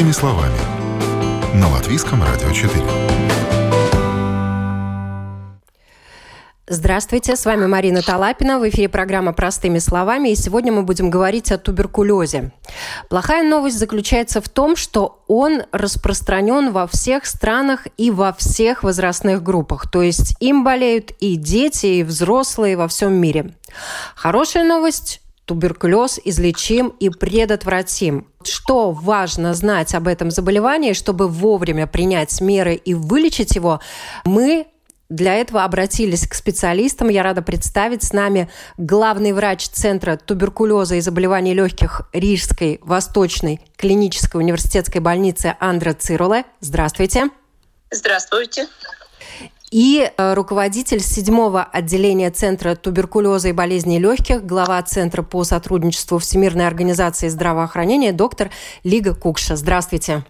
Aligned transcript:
Простыми 0.00 0.12
словами. 0.12 0.56
На 1.54 1.68
Латвийском 1.68 2.22
радио 2.22 2.50
4. 2.50 2.72
Здравствуйте, 6.66 7.36
с 7.36 7.44
вами 7.44 7.66
Марина 7.66 8.00
Талапина. 8.00 8.58
В 8.58 8.66
эфире 8.70 8.88
программа 8.88 9.34
«Простыми 9.34 9.78
словами», 9.78 10.30
и 10.30 10.36
сегодня 10.36 10.72
мы 10.72 10.84
будем 10.84 11.10
говорить 11.10 11.52
о 11.52 11.58
туберкулезе. 11.58 12.50
Плохая 13.10 13.42
новость 13.42 13.78
заключается 13.78 14.40
в 14.40 14.48
том, 14.48 14.74
что 14.74 15.22
он 15.28 15.64
распространен 15.70 16.72
во 16.72 16.86
всех 16.86 17.26
странах 17.26 17.86
и 17.98 18.10
во 18.10 18.32
всех 18.32 18.82
возрастных 18.82 19.42
группах. 19.42 19.90
То 19.90 20.00
есть 20.00 20.34
им 20.40 20.64
болеют 20.64 21.10
и 21.20 21.36
дети, 21.36 21.86
и 21.86 22.04
взрослые 22.04 22.78
во 22.78 22.88
всем 22.88 23.12
мире. 23.12 23.52
Хорошая 24.14 24.64
новость 24.64 25.20
туберкулез 25.50 26.20
излечим 26.24 26.94
и 27.00 27.10
предотвратим. 27.10 28.28
Что 28.44 28.92
важно 28.92 29.52
знать 29.52 29.96
об 29.96 30.06
этом 30.06 30.30
заболевании, 30.30 30.92
чтобы 30.92 31.26
вовремя 31.26 31.88
принять 31.88 32.40
меры 32.40 32.76
и 32.76 32.94
вылечить 32.94 33.56
его, 33.56 33.80
мы 34.24 34.68
для 35.08 35.34
этого 35.34 35.64
обратились 35.64 36.28
к 36.28 36.34
специалистам. 36.34 37.08
Я 37.08 37.24
рада 37.24 37.42
представить 37.42 38.04
с 38.04 38.12
нами 38.12 38.48
главный 38.78 39.32
врач 39.32 39.66
Центра 39.66 40.16
туберкулеза 40.16 40.94
и 40.94 41.00
заболеваний 41.00 41.52
легких 41.52 42.02
Рижской 42.12 42.78
Восточной 42.84 43.60
клинической 43.76 44.40
университетской 44.40 45.00
больницы 45.00 45.56
Андра 45.58 45.94
Цируле. 45.94 46.44
Здравствуйте. 46.60 47.28
Здравствуйте 47.90 48.68
и 49.70 50.10
э, 50.16 50.34
руководитель 50.34 51.00
седьмого 51.00 51.62
отделения 51.62 52.30
Центра 52.30 52.74
туберкулеза 52.74 53.48
и 53.48 53.52
болезней 53.52 53.98
легких, 53.98 54.44
глава 54.44 54.82
Центра 54.82 55.22
по 55.22 55.44
сотрудничеству 55.44 56.18
Всемирной 56.18 56.66
организации 56.66 57.28
здравоохранения, 57.28 58.12
доктор 58.12 58.50
Лига 58.82 59.14
Кукша. 59.14 59.56
Здравствуйте. 59.56 60.24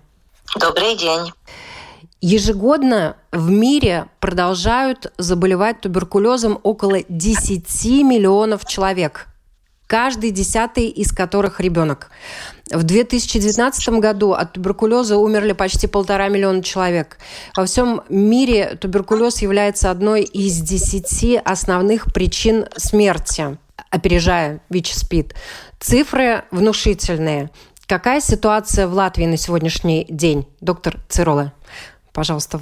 Добрый 0.59 0.97
день. 0.97 1.33
Ежегодно 2.21 3.17
в 3.33 3.51
мире 3.51 4.09
продолжают 4.21 5.11
заболевать 5.17 5.81
туберкулезом 5.81 6.61
около 6.63 6.99
10 7.09 7.85
миллионов 8.05 8.67
человек 8.67 9.30
каждый 9.91 10.31
десятый 10.31 10.87
из 10.87 11.11
которых 11.11 11.59
ребенок. 11.61 12.13
В 12.71 12.85
2019 12.85 13.89
году 13.99 14.35
от 14.35 14.53
туберкулеза 14.53 15.17
умерли 15.17 15.51
почти 15.51 15.89
полтора 15.89 16.29
миллиона 16.29 16.63
человек. 16.63 17.19
Во 17.57 17.65
всем 17.67 18.03
мире 18.09 18.77
туберкулез 18.81 19.43
является 19.43 19.91
одной 19.91 20.23
из 20.23 20.61
десяти 20.61 21.35
основных 21.37 22.13
причин 22.15 22.67
смерти, 22.77 23.59
опережая 23.91 24.61
ВИЧ-СПИД. 24.71 25.35
Цифры 25.81 26.45
внушительные. 26.53 27.51
Какая 27.89 28.21
ситуация 28.21 28.87
в 28.87 28.95
Латвии 28.95 29.27
на 29.27 29.37
сегодняшний 29.37 30.07
день? 30.09 30.47
Доктор 30.61 31.01
Цирола, 31.09 31.53
пожалуйста, 32.13 32.61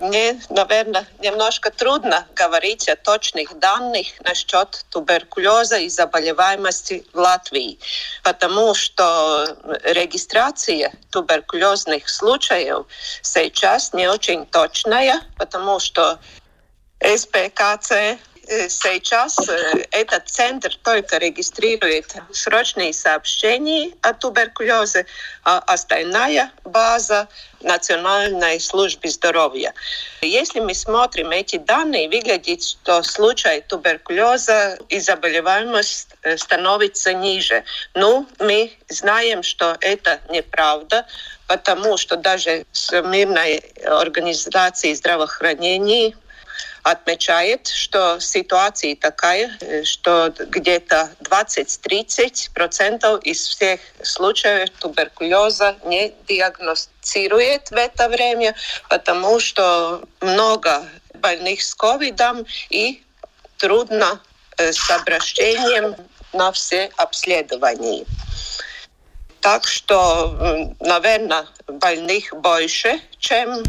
мне, 0.00 0.40
наверное, 0.48 1.06
немножко 1.18 1.70
трудно 1.70 2.26
говорить 2.34 2.88
о 2.88 2.96
точных 2.96 3.58
данных 3.58 4.06
насчет 4.20 4.84
туберкулеза 4.90 5.78
и 5.78 5.88
заболеваемости 5.88 7.04
в 7.12 7.18
Латвии, 7.18 7.78
потому 8.22 8.74
что 8.74 9.56
регистрация 9.84 10.92
туберкулезных 11.10 12.08
случаев 12.08 12.86
сейчас 13.22 13.92
не 13.92 14.08
очень 14.08 14.46
точная, 14.46 15.20
потому 15.36 15.80
что 15.80 16.18
СПКЦ 17.00 17.92
Э, 17.92 18.16
сейчас 18.68 19.38
э, 19.48 19.84
этот 19.92 20.28
центр 20.28 20.76
только 20.82 21.18
регистрирует 21.18 22.14
срочные 22.32 22.92
сообщения 22.92 23.92
о 24.02 24.12
туберкулезе, 24.12 25.06
а 25.44 25.58
остальная 25.58 26.50
база 26.64 27.28
Национальной 27.62 28.58
службы 28.58 29.08
здоровья. 29.08 29.72
Если 30.22 30.60
мы 30.60 30.74
смотрим 30.74 31.30
эти 31.30 31.58
данные, 31.58 32.08
выглядит, 32.08 32.62
что 32.64 33.02
случай 33.02 33.60
туберкулеза 33.60 34.78
и 34.88 34.98
заболеваемость 34.98 36.08
э, 36.22 36.36
становится 36.36 37.12
ниже. 37.12 37.62
Но 37.94 38.26
мы 38.40 38.72
знаем, 38.88 39.42
что 39.44 39.76
это 39.80 40.20
неправда, 40.28 41.06
потому 41.46 41.96
что 41.96 42.16
даже 42.16 42.64
Всемирная 42.72 43.62
организация 43.84 44.94
здравоохранения 44.94 46.14
отмечает, 46.82 47.68
что 47.68 48.18
ситуация 48.20 48.96
такая, 48.96 49.50
что 49.84 50.32
где-то 50.36 51.10
20-30% 51.22 53.22
из 53.22 53.46
всех 53.46 53.80
случаев 54.02 54.70
туберкулеза 54.78 55.76
не 55.84 56.12
диагностирует 56.28 57.70
в 57.70 57.74
это 57.74 58.08
время, 58.08 58.54
потому 58.88 59.40
что 59.40 60.02
много 60.20 60.84
больных 61.14 61.62
с 61.62 61.74
ковидом 61.74 62.46
и 62.70 63.02
трудно 63.58 64.20
э, 64.56 64.72
с 64.72 64.90
обращением 64.90 65.96
на 66.32 66.52
все 66.52 66.90
обследования. 66.96 68.04
Так 69.40 69.66
что, 69.66 70.74
наверное, 70.80 71.46
больных 71.66 72.34
больше, 72.34 73.00
чем 73.18 73.62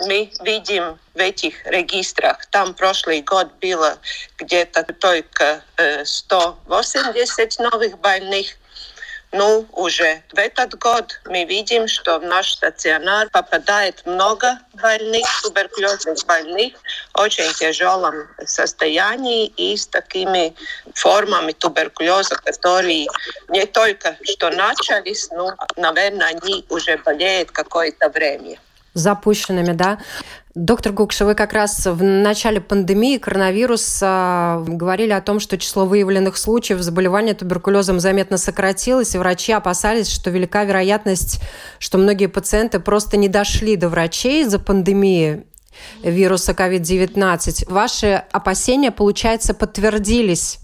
мы 0.00 0.30
видим 0.40 0.98
в 1.14 1.18
этих 1.18 1.64
регистрах, 1.66 2.46
там 2.46 2.74
прошлый 2.74 3.22
год 3.22 3.48
было 3.60 3.98
где-то 4.38 4.84
только 4.94 5.62
180 6.04 7.58
новых 7.58 7.98
больных, 7.98 8.56
ну, 9.32 9.66
уже 9.72 10.22
в 10.32 10.38
этот 10.38 10.78
год 10.78 11.20
мы 11.26 11.44
видим, 11.44 11.88
что 11.88 12.18
в 12.18 12.22
наш 12.22 12.52
стационар 12.52 13.28
попадает 13.30 14.06
много 14.06 14.58
больных, 14.74 15.26
туберкулезных 15.42 16.24
больных, 16.26 16.74
очень 17.14 17.52
тяжелом 17.54 18.28
состоянии 18.46 19.46
и 19.48 19.76
с 19.76 19.86
такими 19.88 20.54
формами 20.94 21.52
туберкулеза, 21.52 22.36
которые 22.36 23.08
не 23.48 23.66
только 23.66 24.16
что 24.22 24.50
начались, 24.50 25.28
но, 25.30 25.54
наверное, 25.76 26.28
они 26.28 26.64
уже 26.68 26.96
болеют 26.98 27.50
какое-то 27.50 28.08
время 28.08 28.58
запущенными, 28.96 29.72
да. 29.72 29.98
Доктор 30.54 30.92
Гукша, 30.92 31.26
вы 31.26 31.34
как 31.34 31.52
раз 31.52 31.84
в 31.84 32.02
начале 32.02 32.62
пандемии 32.62 33.18
коронавируса 33.18 34.64
говорили 34.66 35.12
о 35.12 35.20
том, 35.20 35.38
что 35.38 35.58
число 35.58 35.84
выявленных 35.84 36.38
случаев 36.38 36.80
заболевания 36.80 37.34
туберкулезом 37.34 38.00
заметно 38.00 38.38
сократилось, 38.38 39.14
и 39.14 39.18
врачи 39.18 39.52
опасались, 39.52 40.08
что 40.08 40.30
велика 40.30 40.64
вероятность, 40.64 41.42
что 41.78 41.98
многие 41.98 42.26
пациенты 42.26 42.80
просто 42.80 43.18
не 43.18 43.28
дошли 43.28 43.76
до 43.76 43.90
врачей 43.90 44.44
из-за 44.44 44.58
пандемии 44.58 45.44
вируса 46.02 46.52
COVID-19. 46.52 47.70
Ваши 47.70 48.24
опасения, 48.32 48.90
получается, 48.90 49.52
подтвердились 49.52 50.60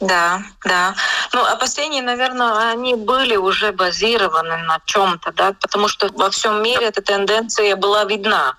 да, 0.00 0.42
да. 0.64 0.94
Ну, 1.32 1.44
опасения, 1.44 2.02
наверное, 2.02 2.70
они 2.72 2.94
были 2.94 3.36
уже 3.36 3.72
базированы 3.72 4.56
на 4.58 4.80
чем-то, 4.84 5.32
да, 5.32 5.54
потому 5.60 5.88
что 5.88 6.08
во 6.14 6.30
всем 6.30 6.62
мире 6.62 6.86
эта 6.86 7.00
тенденция 7.00 7.76
была 7.76 8.04
видна. 8.04 8.56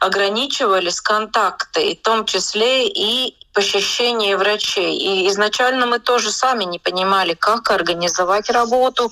Ограничивались 0.00 1.00
контакты, 1.00 1.96
в 1.96 2.04
том 2.04 2.24
числе 2.24 2.88
и 2.88 3.36
посещение 3.52 4.36
врачей. 4.36 4.96
И 4.96 5.28
изначально 5.28 5.86
мы 5.86 5.98
тоже 5.98 6.30
сами 6.30 6.64
не 6.64 6.78
понимали, 6.78 7.34
как 7.34 7.70
организовать 7.70 8.48
работу, 8.50 9.10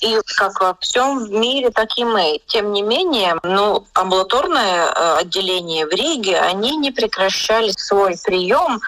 и 0.00 0.16
как 0.36 0.60
во 0.60 0.76
всем 0.80 1.40
мире, 1.40 1.70
так 1.70 1.88
и 1.96 2.04
мы. 2.04 2.40
Тем 2.46 2.72
не 2.72 2.82
менее, 2.82 3.36
ну, 3.42 3.86
амбулаторное 3.94 4.86
э, 4.86 5.16
отделение 5.18 5.86
в 5.86 5.90
Риге, 5.90 6.38
они 6.38 6.76
не 6.76 6.92
прекращали 6.92 7.72
свой 7.76 8.16
прием 8.24 8.80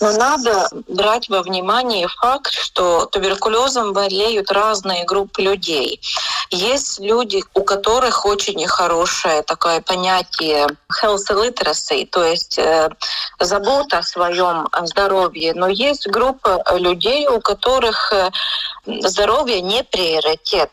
но 0.00 0.12
надо 0.12 0.68
брать 0.88 1.28
во 1.28 1.42
внимание 1.42 2.08
факт, 2.08 2.52
что 2.52 3.06
туберкулезом 3.06 3.92
болеют 3.92 4.50
разные 4.50 5.04
группы 5.04 5.42
людей. 5.42 6.00
Есть 6.50 7.00
люди, 7.00 7.42
у 7.54 7.62
которых 7.62 8.24
очень 8.24 8.66
хорошее 8.66 9.42
такое 9.42 9.80
понятие 9.80 10.66
health 11.02 11.28
literacy, 11.30 12.06
то 12.06 12.24
есть 12.24 12.58
э, 12.58 12.88
забота 13.40 13.98
о 13.98 14.02
своем 14.02 14.68
здоровье, 14.82 15.54
но 15.54 15.68
есть 15.68 16.08
группа 16.08 16.62
людей, 16.76 17.26
у 17.28 17.40
которых 17.40 18.12
э, 18.12 18.30
здоровье 18.86 19.60
не 19.60 19.82
приоритет. 19.82 20.70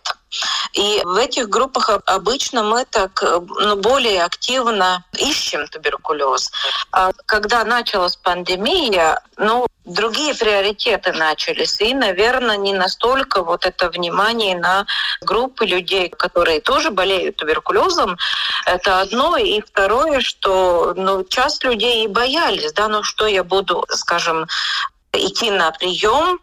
И 0.74 1.01
в 1.03 1.15
этих 1.15 1.50
группах 1.50 1.89
обычно 2.06 2.63
мы 2.63 2.85
так 2.85 3.21
ну, 3.21 3.75
более 3.75 4.24
активно 4.24 5.03
ищем 5.18 5.68
туберкулез. 5.68 6.51
А 6.91 7.12
когда 7.25 7.63
началась 7.63 8.15
пандемия, 8.15 9.21
ну, 9.38 9.68
другие 9.85 10.33
приоритеты 10.33 11.12
начались. 11.12 11.80
И, 11.81 11.94
наверное, 11.94 12.57
не 12.57 12.74
настолько 12.74 13.44
вот 13.44 13.65
это 13.65 13.89
внимание 13.89 14.57
на 14.57 14.85
группы 15.21 15.65
людей, 15.65 16.09
которые 16.09 16.62
тоже 16.62 16.91
болеют 16.91 17.36
туберкулезом. 17.36 18.18
Это 18.65 19.01
одно. 19.01 19.38
И 19.38 19.62
второе, 19.62 20.21
что 20.21 20.94
ну, 20.95 21.24
часть 21.25 21.63
людей 21.63 22.06
и 22.06 22.07
боялись, 22.07 22.74
да, 22.74 22.88
ну 22.88 23.03
что 23.03 23.27
я 23.27 23.44
буду, 23.44 23.86
скажем, 23.89 24.47
идти 25.12 25.51
на 25.51 25.71
прием, 25.71 26.39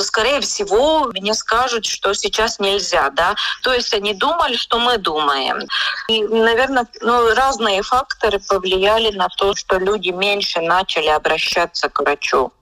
скорее 0.00 0.40
всего, 0.40 1.10
мне 1.14 1.34
скажут, 1.34 1.86
что 1.86 2.14
сейчас 2.14 2.58
нельзя, 2.58 3.10
да. 3.10 3.34
То 3.62 3.72
есть 3.72 3.94
они 3.94 4.14
думали, 4.14 4.56
что 4.56 4.78
мы 4.78 4.98
думаем. 4.98 5.68
И, 6.08 6.22
наверное, 6.24 6.86
ну, 7.00 7.34
разные 7.34 7.82
факторы 7.82 8.40
повлияли 8.40 9.14
на 9.16 9.28
то, 9.28 9.54
что 9.54 9.78
люди 9.78 10.10
меньше 10.10 10.60
начали 10.60 11.08
обращаться 11.08 11.88
к 11.88 12.00
врачу. 12.00 12.52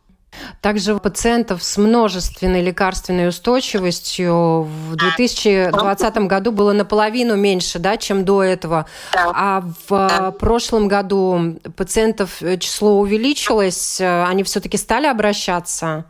Также 0.60 0.94
у 0.94 0.98
пациентов 0.98 1.62
с 1.62 1.76
множественной 1.76 2.62
лекарственной 2.62 3.28
устойчивостью 3.28 4.62
в 4.62 4.96
2020 4.96 6.16
году 6.26 6.52
было 6.52 6.72
наполовину 6.72 7.36
меньше, 7.36 7.78
да, 7.78 7.96
чем 7.96 8.24
до 8.24 8.42
этого. 8.42 8.86
А 9.14 9.62
в 9.88 10.32
прошлом 10.38 10.88
году 10.88 11.58
пациентов 11.76 12.38
число 12.60 12.98
увеличилось, 12.98 14.00
э, 14.00 14.24
они 14.24 14.42
все-таки 14.42 14.76
стали 14.76 15.06
обращаться? 15.06 16.06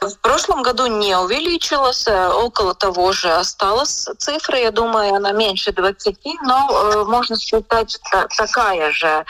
В 0.00 0.14
прошлом 0.20 0.62
году 0.62 0.86
не 0.86 1.16
увеличилось, 1.16 2.06
э, 2.06 2.28
около 2.28 2.74
того 2.74 3.12
же 3.12 3.30
осталась 3.32 4.08
цифра, 4.18 4.58
я 4.58 4.70
думаю, 4.70 5.14
она 5.14 5.32
меньше 5.32 5.72
20, 5.72 6.18
но 6.42 6.68
э, 6.70 7.04
можно 7.04 7.38
считать 7.38 7.98
такая 8.36 8.90
же. 8.92 9.24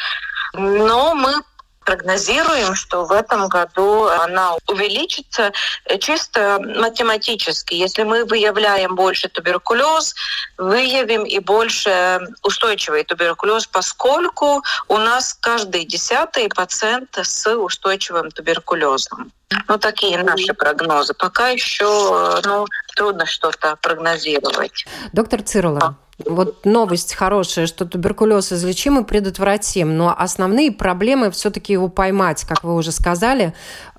Но 0.55 1.15
мы 1.15 1.43
прогнозируем, 1.85 2.75
что 2.75 3.05
в 3.05 3.13
этом 3.13 3.49
году 3.49 4.07
она 4.07 4.55
увеличится 4.69 5.53
чисто 6.01 6.59
математически. 6.61 7.75
Если 7.75 8.03
мы 8.03 8.25
выявляем 8.25 8.95
больше 8.95 9.29
туберкулез, 9.29 10.15
выявим 10.59 11.25
и 11.25 11.39
больше 11.39 12.21
устойчивый 12.43 13.05
туберкулез, 13.05 13.67
поскольку 13.67 14.63
у 14.89 14.97
нас 14.97 15.35
каждый 15.41 15.85
десятый 15.85 16.49
пациент 16.49 17.17
с 17.17 17.47
устойчивым 17.55 18.31
туберкулезом. 18.31 19.33
Ну, 19.69 19.79
такие 19.79 20.23
наши 20.23 20.55
прогнозы. 20.55 21.15
Пока 21.15 21.49
еще 21.51 22.41
ну, 22.45 22.67
трудно 22.97 23.27
что-то 23.27 23.77
прогнозировать. 23.77 24.87
Доктор 25.13 25.43
Цирла, 25.43 25.97
вот 26.27 26.65
новость 26.65 27.15
хорошая, 27.15 27.67
что 27.67 27.85
туберкулез 27.85 28.53
излечим 28.53 28.99
и 28.99 29.05
предотвратим, 29.05 29.97
но 29.97 30.15
основные 30.17 30.73
проблемы 30.73 31.31
все-таки 31.31 31.73
его 31.73 31.89
поймать, 31.89 32.45
как 32.45 32.65
вы 32.65 32.75
уже 32.75 32.93
сказали. 32.93 33.55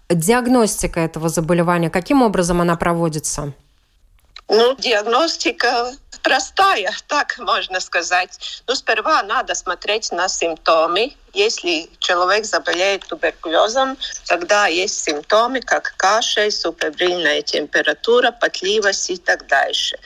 Диагностика 0.09 0.99
этого 0.99 1.29
заболевания, 1.29 1.89
каким 1.89 2.21
образом 2.21 2.61
она 2.61 2.75
проводится? 2.75 3.53
Ну, 4.49 4.75
диагностика 4.77 5.93
простая, 6.23 6.91
так 7.07 7.37
можно 7.37 7.79
сказать. 7.79 8.63
Но 8.67 8.73
сперва 8.75 9.21
надо 9.23 9.53
смотреть 9.53 10.11
на 10.11 10.27
симптомы. 10.27 11.15
Если 11.33 11.89
человек 11.99 12.45
заболеет 12.45 13.05
туберкулезом, 13.07 13.97
тогда 14.25 14.67
есть 14.67 15.03
симптомы, 15.03 15.61
как 15.61 15.95
кашель, 15.97 16.51
субфебрильная 16.51 17.41
температура, 17.41 18.31
потливость 18.31 19.09
и 19.09 19.17
так 19.17 19.47
дальше. 19.47 19.97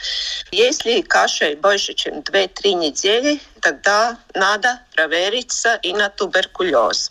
Если 0.52 1.02
кашель 1.02 1.56
больше, 1.56 1.94
чем 1.94 2.20
2-3 2.20 2.74
недели, 2.74 3.42
тогда 3.62 4.18
надо 4.34 4.80
провериться 4.96 5.76
и 5.76 5.94
на 5.94 6.10
туберкулез. 6.10 7.10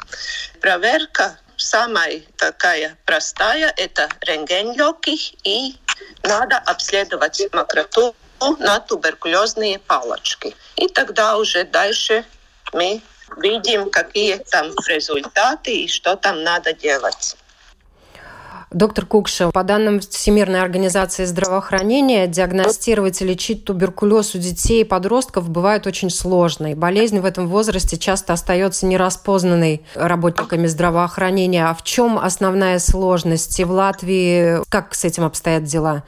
Проверка 0.60 1.38
самая 1.56 2.22
такая 2.36 2.96
простая– 3.04 3.72
это 3.76 4.08
рентген 4.20 4.72
легких 4.72 5.34
и 5.44 5.76
надо 6.22 6.58
обследовать 6.58 7.42
мокроту 7.52 8.14
на 8.58 8.80
туберкулезные 8.80 9.78
палочки. 9.78 10.54
И 10.76 10.88
тогда 10.88 11.36
уже 11.36 11.64
дальше 11.64 12.24
мы 12.72 13.00
видим, 13.36 13.90
какие 13.90 14.36
там 14.36 14.66
результаты 14.86 15.82
и 15.82 15.88
что 15.88 16.16
там 16.16 16.42
надо 16.42 16.72
делать. 16.72 17.36
Доктор 18.72 19.06
Кукша, 19.06 19.50
по 19.52 19.62
данным 19.62 20.00
Всемирной 20.00 20.60
организации 20.60 21.24
здравоохранения, 21.24 22.26
диагностировать 22.26 23.22
и 23.22 23.24
лечить 23.24 23.64
туберкулез 23.64 24.34
у 24.34 24.38
детей 24.38 24.80
и 24.80 24.84
подростков 24.84 25.48
бывает 25.48 25.86
очень 25.86 26.10
сложно. 26.10 26.72
И 26.72 26.74
болезнь 26.74 27.20
в 27.20 27.24
этом 27.24 27.46
возрасте 27.46 27.96
часто 27.96 28.32
остается 28.32 28.84
нераспознанной 28.86 29.86
работниками 29.94 30.66
здравоохранения. 30.66 31.64
А 31.64 31.74
в 31.74 31.84
чем 31.84 32.18
основная 32.18 32.80
сложность? 32.80 33.58
И 33.60 33.64
в 33.64 33.70
Латвии 33.70 34.58
как 34.68 34.94
с 34.94 35.04
этим 35.04 35.24
обстоят 35.24 35.62
дела? 35.62 36.02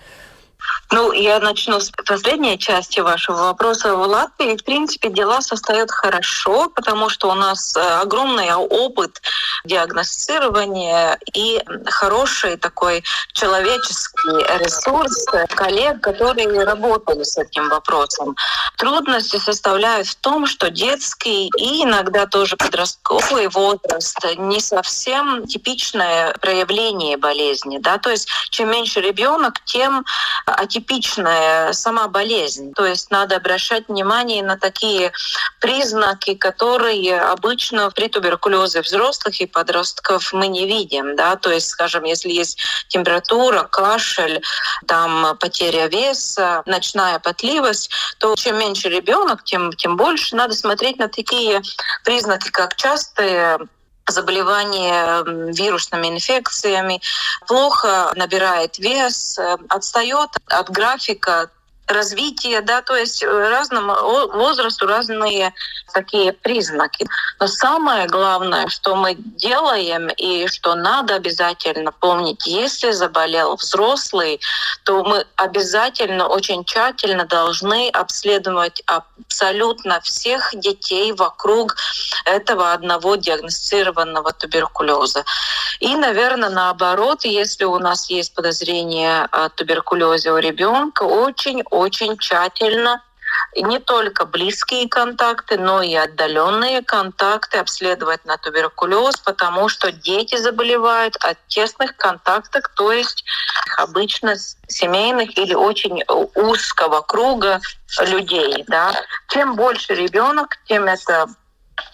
Ну, 0.91 1.13
я 1.13 1.39
начну 1.39 1.81
с 1.81 1.91
последней 1.91 2.59
части 2.59 3.01
вашего 3.01 3.37
вопроса. 3.37 3.95
В 3.95 4.01
Латвии, 4.01 4.57
в 4.57 4.65
принципе, 4.65 5.11
дела 5.11 5.43
состоят 5.43 5.91
хорошо, 5.91 6.71
потому 6.75 7.11
что 7.11 7.31
у 7.31 7.35
нас 7.35 7.77
э, 7.77 7.81
огромный 7.81 8.55
опыт 8.55 9.21
диагностирования 9.65 11.19
и 11.35 11.63
хороший 11.87 12.57
такой 12.57 13.05
человеческий 13.35 14.65
ресурс 14.65 15.27
коллег, 15.55 16.01
которые 16.01 16.65
работали 16.65 17.23
с 17.23 17.37
этим 17.37 17.69
вопросом. 17.69 18.35
Трудности 18.79 19.37
составляют 19.37 20.07
в 20.09 20.17
том, 20.17 20.47
что 20.47 20.71
детский 20.71 21.51
и 21.59 21.85
иногда 21.85 22.27
тоже 22.27 22.57
подростковый 22.57 23.49
возраст 23.49 24.19
не 24.39 24.61
совсем 24.61 25.47
типичное 25.47 26.33
проявление 26.41 27.19
болезни. 27.19 27.79
Да? 27.79 27.99
То 27.99 28.11
есть 28.11 28.29
чем 28.51 28.71
меньше 28.71 29.01
ребенок, 29.01 29.63
тем 29.65 30.05
атипичная 30.55 31.73
сама 31.73 32.09
болезнь. 32.09 32.73
То 32.75 32.87
есть 32.87 33.11
надо 33.11 33.37
обращать 33.37 33.89
внимание 33.89 34.43
на 34.43 34.57
такие 34.57 35.13
признаки, 35.61 36.35
которые 36.35 37.21
обычно 37.21 37.91
при 37.91 38.09
туберкулезе 38.09 38.83
взрослых 38.83 39.41
и 39.41 39.47
подростков 39.47 40.33
мы 40.33 40.49
не 40.49 40.67
видим. 40.67 41.17
Да? 41.17 41.37
То 41.37 41.51
есть, 41.51 41.69
скажем, 41.69 42.05
если 42.05 42.31
есть 42.31 42.61
температура, 42.89 43.65
кашель, 43.65 44.43
там 44.87 45.37
потеря 45.39 45.87
веса, 45.87 46.63
ночная 46.67 47.19
потливость, 47.19 47.91
то 48.19 48.35
чем 48.35 48.59
меньше 48.59 48.89
ребенок, 48.89 49.45
тем, 49.45 49.73
тем 49.73 49.97
больше 49.97 50.37
надо 50.37 50.55
смотреть 50.55 50.99
на 50.99 51.09
такие 51.09 51.63
признаки, 52.05 52.51
как 52.51 52.77
частые 52.77 53.59
заболевание 54.11 55.53
вирусными 55.53 56.09
инфекциями, 56.09 57.01
плохо 57.47 58.13
набирает 58.15 58.79
вес, 58.79 59.39
э, 59.39 59.57
отстает 59.69 60.31
от 60.47 60.71
графика 60.71 61.51
развития, 61.89 62.61
да, 62.61 62.83
то 62.83 62.97
есть 62.97 63.23
э, 63.23 63.27
разному 63.27 63.95
возрасту 64.33 64.87
разные 64.87 65.55
такие 65.93 66.33
признаки. 66.33 67.07
Но 67.41 67.47
самое 67.47 68.07
главное, 68.07 68.69
что 68.69 68.95
мы 68.95 69.15
делаем 69.15 70.09
и 70.09 70.47
что 70.49 70.75
надо 70.75 71.15
обязательно 71.15 71.93
помнить, 71.93 72.47
если 72.47 72.91
заболел 72.93 73.57
взрослый, 73.57 74.41
то 74.85 75.03
мы 75.03 75.27
обязательно 75.37 76.29
очень 76.29 76.65
тщательно 76.65 77.25
должны 77.25 77.89
обследовать 77.89 78.83
абсолютно 78.87 80.01
всех 80.01 80.51
детей 80.55 81.13
вокруг 81.13 81.77
этого 82.25 82.73
одного 82.73 83.17
диагностированного 83.17 84.33
туберкулеза. 84.33 85.25
И, 85.81 85.95
наверное, 85.97 86.51
наоборот, 86.51 87.25
если 87.25 87.65
у 87.65 87.79
нас 87.79 88.11
есть 88.11 88.35
подозрение 88.35 89.23
о 89.31 89.49
туберкулезе 89.49 90.33
у 90.33 90.39
ребенка, 90.39 91.05
очень 91.05 91.63
очень 91.79 92.17
тщательно 92.19 93.03
не 93.57 93.79
только 93.79 94.25
близкие 94.25 94.89
контакты, 94.89 95.59
но 95.59 95.83
и 95.83 95.95
отдаленные 95.95 96.83
контакты 96.83 97.59
обследовать 97.59 98.25
на 98.25 98.37
туберкулез, 98.37 99.17
потому 99.19 99.69
что 99.69 99.93
дети 99.93 100.37
заболевают 100.37 101.17
от 101.17 101.39
тесных 101.49 101.97
контактов, 101.97 102.65
то 102.75 102.93
есть 102.93 103.25
обычно 103.77 104.37
семейных 104.67 105.37
или 105.39 105.55
очень 105.55 106.03
узкого 106.35 107.01
круга 107.01 107.61
людей. 108.01 108.65
Да. 108.69 108.93
Чем 109.29 109.57
больше 109.57 109.95
ребенок, 109.95 110.57
тем 110.67 110.85
это 110.85 111.29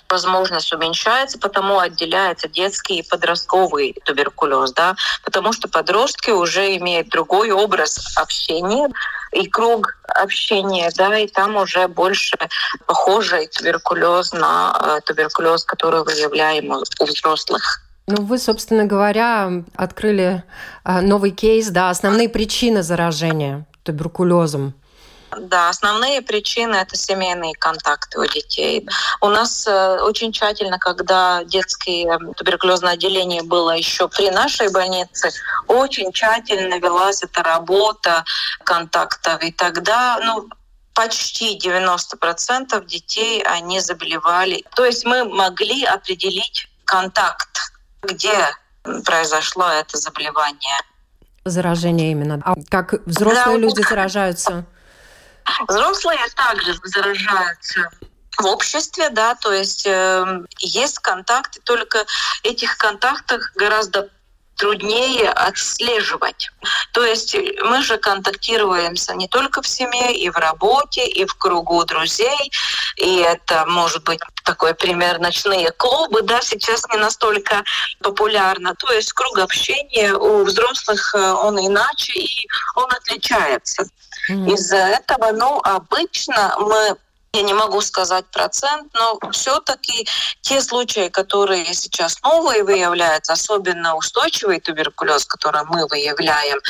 возможность 0.09 0.73
уменьшается, 0.73 1.39
потому 1.39 1.79
отделяется 1.79 2.49
детский 2.49 2.99
и 2.99 3.09
подростковый 3.09 3.97
туберкулез, 4.05 4.73
да, 4.73 4.97
потому 5.25 5.53
что 5.53 5.69
подростки 5.69 6.31
уже 6.31 6.77
имеют 6.77 7.09
другой 7.09 7.51
образ 7.51 8.17
общения 8.17 8.89
и 9.33 9.49
круг 9.49 9.97
общения, 10.09 10.91
да, 10.97 11.19
и 11.19 11.27
там 11.27 11.57
уже 11.57 11.89
больше 11.89 12.37
похожий 12.87 13.49
туберкулез 13.49 14.33
на 14.33 14.99
э, 14.99 15.01
туберкулез, 15.07 15.65
который 15.65 16.05
выявляем 16.05 16.71
у 16.71 17.05
взрослых. 17.05 17.81
Ну, 18.07 18.23
вы, 18.23 18.39
собственно 18.39 18.85
говоря, 18.85 19.51
открыли 19.77 20.45
э, 20.85 21.01
новый 21.01 21.31
кейс, 21.31 21.69
да, 21.69 21.91
основные 21.91 22.29
причины 22.29 22.83
заражения 22.83 23.67
туберкулезом. 23.83 24.75
Да, 25.39 25.69
основные 25.69 26.23
причины 26.23 26.77
это 26.77 26.97
семейные 26.97 27.55
контакты 27.55 28.19
у 28.19 28.27
детей. 28.27 28.87
У 29.21 29.29
нас 29.29 29.67
э, 29.67 29.99
очень 30.01 30.33
тщательно, 30.33 30.79
когда 30.79 31.45
детское 31.45 32.19
туберкулезное 32.37 32.95
отделение 32.95 33.43
было 33.43 33.73
еще 33.73 34.09
при 34.09 34.31
нашей 34.31 34.71
больнице, 34.71 35.31
очень 35.67 36.13
тщательно 36.13 36.79
велась 36.79 37.23
эта 37.23 37.43
работа 37.43 38.25
контактов. 38.65 39.43
И 39.43 39.53
тогда, 39.53 40.19
ну, 40.23 40.49
почти 40.95 41.59
90% 41.59 42.85
детей, 42.87 43.43
они 43.43 43.81
заболевали. 43.81 44.65
То 44.75 44.85
есть 44.85 45.05
мы 45.05 45.25
могли 45.25 45.85
определить 45.85 46.69
контакт, 46.85 47.49
где 48.03 48.51
произошло 49.05 49.67
это 49.69 49.97
заболевание. 49.97 50.79
заражения 51.45 52.13
именно. 52.13 52.41
А 52.45 52.55
как 52.71 52.95
взрослые 53.07 53.57
да, 53.59 53.63
люди 53.63 53.83
заражаются? 53.83 54.67
Взрослые 55.69 56.19
также 56.35 56.75
заражаются 56.85 57.91
в 58.39 58.47
обществе, 58.47 59.11
да, 59.11 59.35
то 59.37 59.53
есть 59.53 59.87
э, 59.87 60.43
есть 60.59 60.99
контакты, 60.99 61.61
только 61.61 62.05
этих 62.43 62.77
контактах 62.79 63.53
гораздо 63.55 64.11
труднее 64.57 65.31
отслеживать. 65.31 66.51
То 66.93 67.05
есть 67.05 67.37
мы 67.65 67.83
же 67.83 67.99
контактируемся 67.99 69.15
не 69.15 69.29
только 69.29 69.63
в 69.63 69.69
семье, 69.69 70.15
и 70.15 70.31
в 70.31 70.37
работе, 70.37 71.07
и 71.07 71.25
в 71.25 71.35
кругу 71.35 71.85
друзей. 71.85 72.53
И 72.97 73.19
это 73.19 73.65
может 73.67 74.05
быть 74.05 74.21
такой 74.45 74.75
пример 74.75 75.19
ночные 75.19 75.71
клубы, 75.73 76.23
да, 76.23 76.41
сейчас 76.41 76.85
не 76.93 76.99
настолько 76.99 77.65
популярно. 78.01 78.75
То 78.77 78.93
есть 78.93 79.13
круг 79.13 79.39
общения 79.39 80.15
у 80.15 80.45
взрослых 80.45 81.15
э, 81.15 81.19
он 81.19 81.59
иначе, 81.59 82.13
и 82.13 82.49
он 82.77 82.91
отличается. 82.93 83.85
Mm-hmm. 84.31 84.55
Из-за 84.55 84.77
этого, 84.77 85.33
ну, 85.33 85.61
обычно 85.63 86.57
мы 86.59 86.97
я 87.35 87.43
не 87.43 87.53
могу 87.53 87.81
сказать 87.81 88.25
процент, 88.27 88.95
но 88.95 89.19
все-таки 89.33 90.07
те 90.41 90.61
случаи, 90.61 91.09
которые 91.09 91.75
сейчас 91.75 92.23
новые 92.23 92.63
выявляются, 92.63 93.33
особенно 93.33 93.97
устойчивый 93.97 94.61
туберкулез, 94.61 95.25
который 95.25 95.65
мы 95.65 95.87
выявляем, 95.89 96.61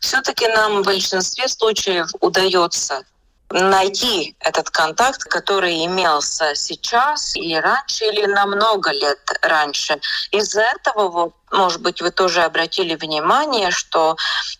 все-таки 0.00 0.46
нам 0.48 0.82
в 0.82 0.84
большинстве 0.84 1.48
случаев 1.48 2.10
удается 2.20 3.02
найти 3.50 4.36
этот 4.40 4.70
контакт, 4.70 5.24
который 5.24 5.84
имелся 5.84 6.54
сейчас 6.54 7.34
или 7.34 7.54
раньше, 7.54 8.04
или 8.04 8.26
на 8.26 8.46
много 8.46 8.92
лет 8.92 9.18
раньше. 9.42 10.00
Из-за 10.30 10.62
этого, 10.62 11.08
вот, 11.08 11.34
может 11.50 11.82
быть, 11.82 12.00
вы 12.00 12.12
тоже 12.12 12.42
обратили 12.42 12.94
внимание, 12.94 13.72
что 13.72 14.16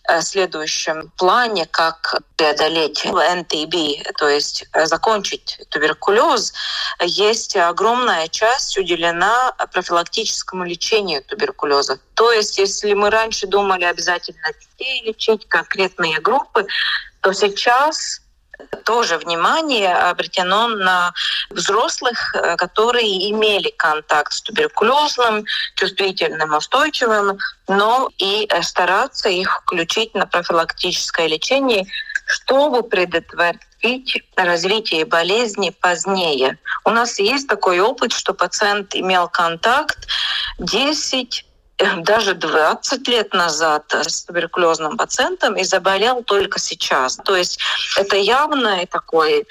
э, 0.09 0.19
в 0.19 0.23
следующем 0.23 1.09
плане, 1.17 1.65
как 1.65 2.15
преодолеть 2.35 3.05
НТБ, 3.05 4.17
то 4.17 4.27
есть 4.27 4.65
э, 4.73 4.85
закончить 4.85 5.59
туберкулез, 5.69 6.53
есть 6.99 7.55
огромная 7.55 8.27
часть 8.27 8.77
уделена 8.77 9.53
профилактическому 9.71 10.65
лечению 10.65 11.23
туберкулеза. 11.23 11.99
То 12.15 12.31
есть, 12.33 12.57
если 12.57 12.93
мы 12.93 13.09
раньше 13.09 13.47
думали 13.47 13.85
обязательно 13.85 14.49
детей 14.59 15.01
лечить, 15.05 15.47
конкретные 15.47 16.19
группы, 16.19 16.67
то 17.21 17.31
сейчас 17.33 18.20
тоже 18.85 19.17
внимание 19.17 19.93
обретено 19.93 20.67
на 20.67 21.13
взрослых, 21.49 22.35
э, 22.35 22.55
которые 22.57 23.29
имели 23.31 23.71
контакт 23.77 24.33
с 24.33 24.41
туберкулезным, 24.41 25.45
чувствительным, 25.75 26.55
устойчивым, 26.55 27.37
но 27.67 28.09
и 28.17 28.49
стараться 28.61 29.29
их 29.29 29.61
включить 29.61 30.13
на 30.15 30.25
профилактическое 30.25 31.27
лечение, 31.27 31.85
чтобы 32.25 32.83
предотвратить 32.83 34.23
развитие 34.35 35.05
болезни 35.05 35.69
позднее. 35.69 36.57
У 36.85 36.89
нас 36.89 37.19
есть 37.19 37.47
такой 37.47 37.79
опыт, 37.79 38.13
что 38.13 38.33
пациент 38.33 38.95
имел 38.95 39.27
контакт 39.27 40.07
10 40.59 41.45
даже 41.97 42.33
20 42.33 43.07
лет 43.07 43.33
назад 43.33 43.93
с 43.93 44.23
туберкулезным 44.23 44.97
пациентом 44.97 45.55
и 45.55 45.63
заболел 45.63 46.23
только 46.23 46.59
сейчас. 46.59 47.17
То 47.17 47.35
есть 47.35 47.59
это 47.97 48.15
явный 48.15 48.85
такой 48.85 49.47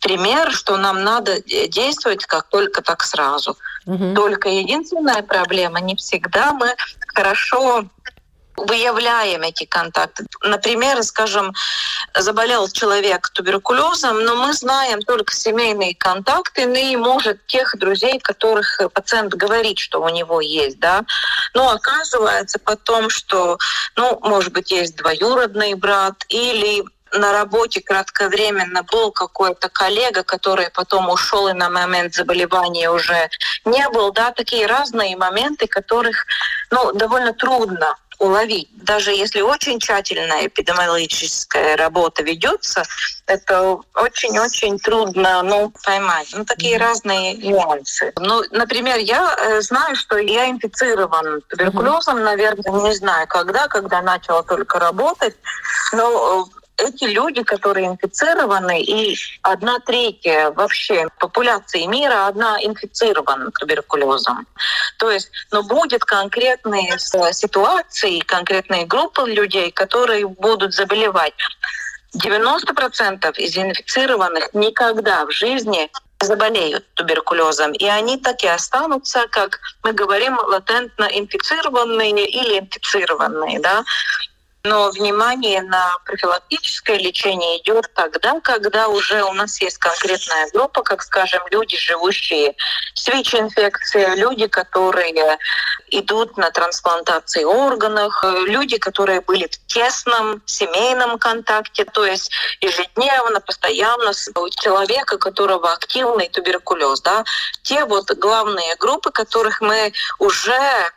пример, 0.00 0.50
что 0.50 0.76
нам 0.76 1.04
надо 1.04 1.42
действовать 1.68 2.24
как 2.26 2.48
только 2.48 2.82
так 2.82 3.02
сразу. 3.02 3.56
Угу. 3.86 4.14
Только 4.14 4.48
единственная 4.48 5.22
проблема, 5.22 5.80
не 5.80 5.96
всегда 5.96 6.52
мы 6.52 6.74
хорошо 7.06 7.84
выявляем 8.66 9.42
эти 9.42 9.64
контакты. 9.64 10.26
Например, 10.42 11.02
скажем, 11.02 11.52
заболел 12.14 12.68
человек 12.68 13.28
туберкулезом, 13.30 14.24
но 14.24 14.36
мы 14.36 14.52
знаем 14.52 15.00
только 15.02 15.34
семейные 15.34 15.94
контакты, 15.94 16.66
ну 16.66 16.74
и, 16.74 16.96
может, 16.96 17.46
тех 17.46 17.76
друзей, 17.78 18.18
которых 18.18 18.80
пациент 18.92 19.34
говорит, 19.34 19.78
что 19.78 20.02
у 20.02 20.08
него 20.08 20.40
есть, 20.40 20.78
да. 20.80 21.04
Но 21.54 21.70
оказывается 21.70 22.58
потом, 22.58 23.10
что, 23.10 23.58
ну, 23.96 24.18
может 24.22 24.52
быть, 24.52 24.70
есть 24.70 24.96
двоюродный 24.96 25.74
брат 25.74 26.24
или 26.28 26.84
на 27.12 27.32
работе 27.32 27.80
кратковременно 27.80 28.82
был 28.84 29.10
какой-то 29.10 29.68
коллега, 29.68 30.22
который 30.22 30.70
потом 30.70 31.08
ушел 31.08 31.48
и 31.48 31.52
на 31.52 31.68
момент 31.68 32.14
заболевания 32.14 32.90
уже 32.90 33.28
не 33.64 33.88
был, 33.88 34.12
да, 34.12 34.30
такие 34.30 34.66
разные 34.66 35.16
моменты, 35.16 35.66
которых, 35.66 36.26
ну, 36.70 36.92
довольно 36.92 37.32
трудно 37.32 37.96
уловить. 38.20 38.68
Даже 38.72 39.10
если 39.12 39.40
очень 39.40 39.80
тщательная 39.80 40.46
эпидемиологическая 40.46 41.76
работа 41.76 42.22
ведется, 42.22 42.84
это 43.26 43.78
очень-очень 43.94 44.78
трудно 44.78 45.42
ну, 45.42 45.72
поймать. 45.84 46.28
Ну, 46.32 46.44
такие 46.44 46.76
mm-hmm. 46.76 46.80
разные 46.80 47.34
нюансы. 47.34 48.12
Ну, 48.18 48.42
например, 48.50 48.98
я 48.98 49.34
э, 49.36 49.60
знаю, 49.62 49.96
что 49.96 50.18
я 50.18 50.50
инфицирован 50.50 51.40
туберкулезом, 51.48 52.18
mm-hmm. 52.18 52.24
наверное, 52.24 52.82
не 52.82 52.94
знаю 52.94 53.26
когда, 53.26 53.68
когда 53.68 54.02
начала 54.02 54.42
только 54.42 54.78
работать, 54.78 55.34
но 55.92 56.46
э, 56.54 56.59
эти 56.80 57.04
люди, 57.04 57.42
которые 57.42 57.86
инфицированы, 57.86 58.82
и 58.82 59.16
одна 59.42 59.78
третья 59.80 60.50
вообще 60.50 61.08
популяции 61.18 61.84
мира, 61.84 62.26
одна 62.26 62.58
инфицирована 62.62 63.50
туберкулезом. 63.52 64.46
То 64.98 65.10
есть, 65.10 65.30
но 65.50 65.62
будет 65.62 66.04
конкретные 66.04 66.98
ситуации, 66.98 68.20
конкретные 68.20 68.86
группы 68.86 69.22
людей, 69.22 69.70
которые 69.70 70.26
будут 70.26 70.74
заболевать. 70.74 71.34
90% 72.16 73.36
из 73.36 73.56
инфицированных 73.56 74.52
никогда 74.52 75.24
в 75.26 75.30
жизни 75.30 75.90
заболеют 76.22 76.84
туберкулезом, 76.94 77.72
и 77.72 77.86
они 77.86 78.18
так 78.18 78.42
и 78.42 78.48
останутся, 78.48 79.26
как 79.30 79.60
мы 79.82 79.92
говорим, 79.92 80.38
латентно 80.38 81.04
инфицированные 81.04 82.28
или 82.28 82.58
инфицированные. 82.58 83.60
Да? 83.60 83.84
Но 84.62 84.90
внимание 84.90 85.62
на 85.62 85.96
профилактическое 86.04 86.98
лечение 86.98 87.62
идет 87.62 87.90
тогда, 87.94 88.38
когда 88.40 88.88
уже 88.88 89.22
у 89.24 89.32
нас 89.32 89.58
есть 89.62 89.78
конкретная 89.78 90.50
группа, 90.52 90.82
как, 90.82 91.02
скажем, 91.02 91.42
люди, 91.50 91.78
живущие 91.78 92.54
с 92.94 93.08
ВИЧ-инфекцией, 93.08 94.16
люди, 94.16 94.46
которые 94.48 95.38
идут 95.88 96.36
на 96.36 96.50
трансплантации 96.50 97.44
органов, 97.44 98.12
люди, 98.46 98.76
которые 98.76 99.22
были 99.22 99.46
в 99.46 99.66
тесном 99.66 100.42
семейном 100.44 101.18
контакте, 101.18 101.86
то 101.86 102.04
есть 102.04 102.30
ежедневно, 102.60 103.40
постоянно 103.40 104.12
у 104.34 104.48
человека, 104.50 105.14
у 105.14 105.18
которого 105.18 105.72
активный 105.72 106.28
туберкулез. 106.28 107.00
Да, 107.00 107.24
те 107.62 107.86
вот 107.86 108.10
главные 108.10 108.76
группы, 108.76 109.10
которых 109.10 109.62
мы 109.62 109.92
уже 110.18 110.92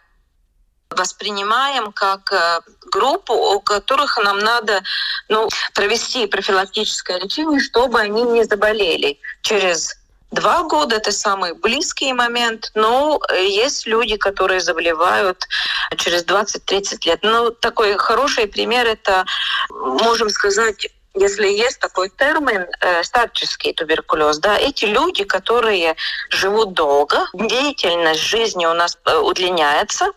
воспринимаем 0.98 1.92
как 1.92 2.32
э, 2.32 2.60
группу, 2.92 3.34
у 3.34 3.60
которых 3.60 4.18
нам 4.18 4.40
надо 4.40 4.82
ну, 5.30 5.50
провести 5.74 6.28
профилактическое 6.28 7.20
лечение, 7.20 7.60
чтобы 7.60 8.00
они 8.00 8.24
не 8.24 8.44
заболели 8.44 9.20
через 9.42 9.96
Два 10.34 10.64
года— 10.64 10.96
это 10.98 11.12
самый 11.12 11.54
близкий 11.54 12.12
момент, 12.12 12.72
но 12.74 13.22
есть 13.38 13.86
люди, 13.86 14.18
которые 14.18 14.62
заболевают 14.62 15.48
через 15.96 16.26
20-30 16.26 17.06
лет. 17.06 17.20
Ну, 17.22 17.52
такой 17.52 17.96
хороший 17.98 18.48
пример— 18.48 18.88
это, 18.88 19.26
можем 19.70 20.32
сказать, 20.32 20.88
если 21.14 21.48
есть 21.48 21.80
такой 21.80 22.10
термин 22.10 22.66
э, 22.82 23.04
старческий 23.04 23.74
туберкулез, 23.74 24.40
да, 24.40 24.58
эти 24.58 24.86
люди, 24.86 25.24
которые 25.24 25.96
живут 26.30 26.74
долго, 26.74 27.28
деятельность 27.34 28.22
жизни 28.22 28.66
у 28.66 28.74
нас 28.74 28.98
э, 29.06 29.16
удлиняется, 29.18 30.14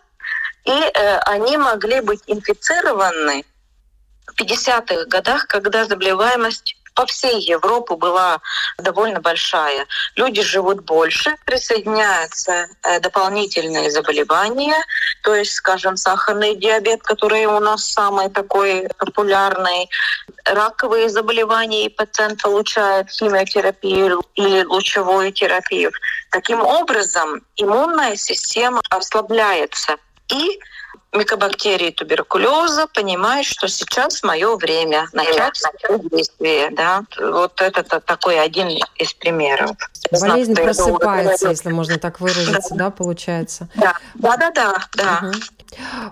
и 0.67 0.91
э, 0.93 1.17
они 1.19 1.57
могли 1.57 2.01
быть 2.01 2.21
инфицированы 2.27 3.45
в 4.27 4.39
50-х 4.39 5.05
годах, 5.05 5.47
когда 5.47 5.85
заболеваемость 5.85 6.75
по 6.93 7.05
всей 7.05 7.39
Европе 7.39 7.95
была 7.95 8.41
довольно 8.79 9.21
большая. 9.21 9.85
Люди 10.15 10.41
живут 10.41 10.83
больше, 10.83 11.35
присоединяются 11.45 12.67
э, 12.83 12.99
дополнительные 12.99 13.91
заболевания, 13.91 14.75
то 15.23 15.35
есть, 15.35 15.53
скажем, 15.53 15.95
сахарный 15.95 16.55
диабет, 16.55 17.01
который 17.03 17.45
у 17.45 17.59
нас 17.59 17.85
самый 17.85 18.29
такой 18.29 18.89
популярный, 18.97 19.89
раковые 20.43 21.09
заболевания, 21.09 21.85
и 21.85 21.89
пациент 21.89 22.41
получает 22.41 23.09
химиотерапию 23.09 24.21
или 24.35 24.63
лучевую 24.63 25.31
терапию. 25.31 25.91
Таким 26.31 26.61
образом, 26.61 27.41
иммунная 27.55 28.17
система 28.17 28.81
ослабляется– 28.89 29.95
и 30.31 30.59
микобактерии 31.13 31.91
туберкулеза 31.91 32.87
понимают, 32.87 33.45
что 33.45 33.67
сейчас 33.67 34.23
мое 34.23 34.55
время 34.57 35.07
начать 35.13 35.61
действие. 36.11 36.69
Да? 36.71 37.03
Вот 37.17 37.61
это 37.61 37.83
такой 37.99 38.39
один 38.39 38.69
из 38.97 39.13
примеров. 39.13 39.71
Болезнь 40.11 40.53
Знак, 40.53 40.65
просыпается, 40.65 41.49
если 41.49 41.71
можно 41.71 41.97
так 41.97 42.19
выразиться, 42.19 42.75
да, 42.75 42.89
получается? 42.91 43.69
Да, 43.75 43.95
да, 44.15 44.37
да, 44.37 44.51
да. 44.51 44.81
да. 44.95 45.27
Угу. 45.27 45.37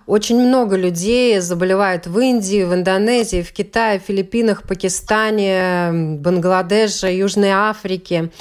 Очень 0.05 0.39
много 0.39 0.75
людей 0.75 1.39
заболевают 1.39 2.07
в 2.07 2.19
Индии, 2.19 2.63
в 2.63 2.73
Индонезии, 2.73 3.41
в 3.41 3.51
Китае, 3.53 3.99
Филиппинах, 3.99 4.63
Пакистане, 4.63 6.17
Бангладеше, 6.19 7.07
Южной 7.07 7.51
Африке. 7.51 8.31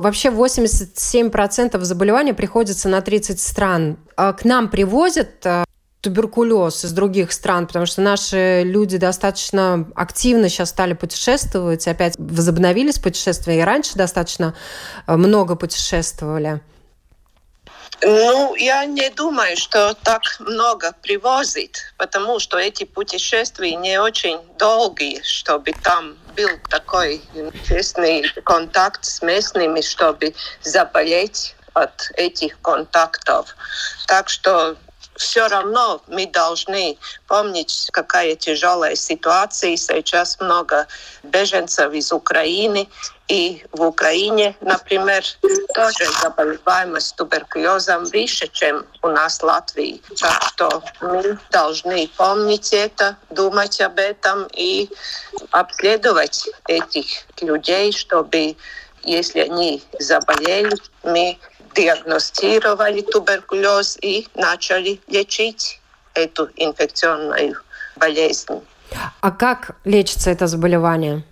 Вообще 0.00 0.30
87% 0.30 1.78
заболеваний 1.82 2.32
приходится 2.32 2.88
на 2.88 3.02
30 3.02 3.38
стран. 3.38 3.98
А 4.16 4.32
к 4.32 4.46
нам 4.46 4.70
привозят 4.70 5.44
э, 5.44 5.64
туберкулез 6.00 6.86
из 6.86 6.92
других 6.92 7.32
стран, 7.32 7.66
потому 7.66 7.84
что 7.84 8.00
наши 8.00 8.62
люди 8.64 8.96
достаточно 8.96 9.86
активно 9.94 10.48
сейчас 10.48 10.70
стали 10.70 10.94
путешествовать, 10.94 11.86
опять 11.86 12.14
возобновились 12.16 12.98
путешествия, 12.98 13.58
и 13.58 13.62
раньше 13.62 13.96
достаточно 13.96 14.54
э, 15.06 15.16
много 15.16 15.54
путешествовали. 15.54 16.62
Ну, 18.02 18.54
я 18.54 18.84
не 18.86 19.10
думаю, 19.10 19.56
что 19.56 19.94
так 19.94 20.22
много 20.38 20.92
привозит, 21.02 21.92
потому 21.98 22.38
что 22.38 22.58
эти 22.58 22.84
путешествия 22.84 23.74
не 23.74 24.00
очень 24.00 24.38
долгие, 24.58 25.20
чтобы 25.22 25.72
там 25.72 26.16
был 26.34 26.48
такой 26.70 27.20
тесный 27.68 28.22
контакт 28.44 29.04
с 29.04 29.20
местными, 29.20 29.82
чтобы 29.82 30.34
заболеть 30.62 31.54
от 31.74 32.10
этих 32.14 32.60
контактов. 32.62 33.54
Так 34.06 34.28
что 34.28 34.76
все 35.20 35.46
равно 35.48 36.00
мы 36.08 36.26
должны 36.26 36.96
помнить, 37.28 37.88
какая 37.92 38.36
тяжелая 38.36 38.94
ситуация. 38.96 39.76
Сейчас 39.76 40.40
много 40.40 40.86
беженцев 41.22 41.92
из 41.92 42.10
Украины. 42.10 42.88
И 43.28 43.62
в 43.70 43.82
Украине, 43.82 44.56
например, 44.62 45.22
тоже 45.74 46.10
заболеваемость 46.22 47.14
туберкулезом 47.16 48.04
выше, 48.06 48.48
чем 48.48 48.86
у 49.02 49.08
нас 49.08 49.38
в 49.38 49.44
Латвии. 49.44 50.02
Так 50.18 50.42
что 50.42 50.82
мы 51.02 51.38
должны 51.52 52.08
помнить 52.16 52.72
это, 52.72 53.16
думать 53.28 53.80
об 53.82 53.98
этом 53.98 54.48
и 54.52 54.88
обследовать 55.50 56.48
этих 56.66 57.06
людей, 57.42 57.92
чтобы, 57.92 58.56
если 59.04 59.40
они 59.40 59.82
заболели, 59.98 60.74
мы 61.04 61.38
диагностировали 61.80 63.00
туберкулез 63.00 63.98
и 64.02 64.26
начали 64.34 65.00
лечить 65.08 65.80
эту 66.14 66.50
инфекционную 66.56 67.54
болезнь. 67.96 68.60
А 69.20 69.30
как 69.30 69.76
лечится 69.84 70.30
это 70.30 70.46
заболевание? 70.46 71.22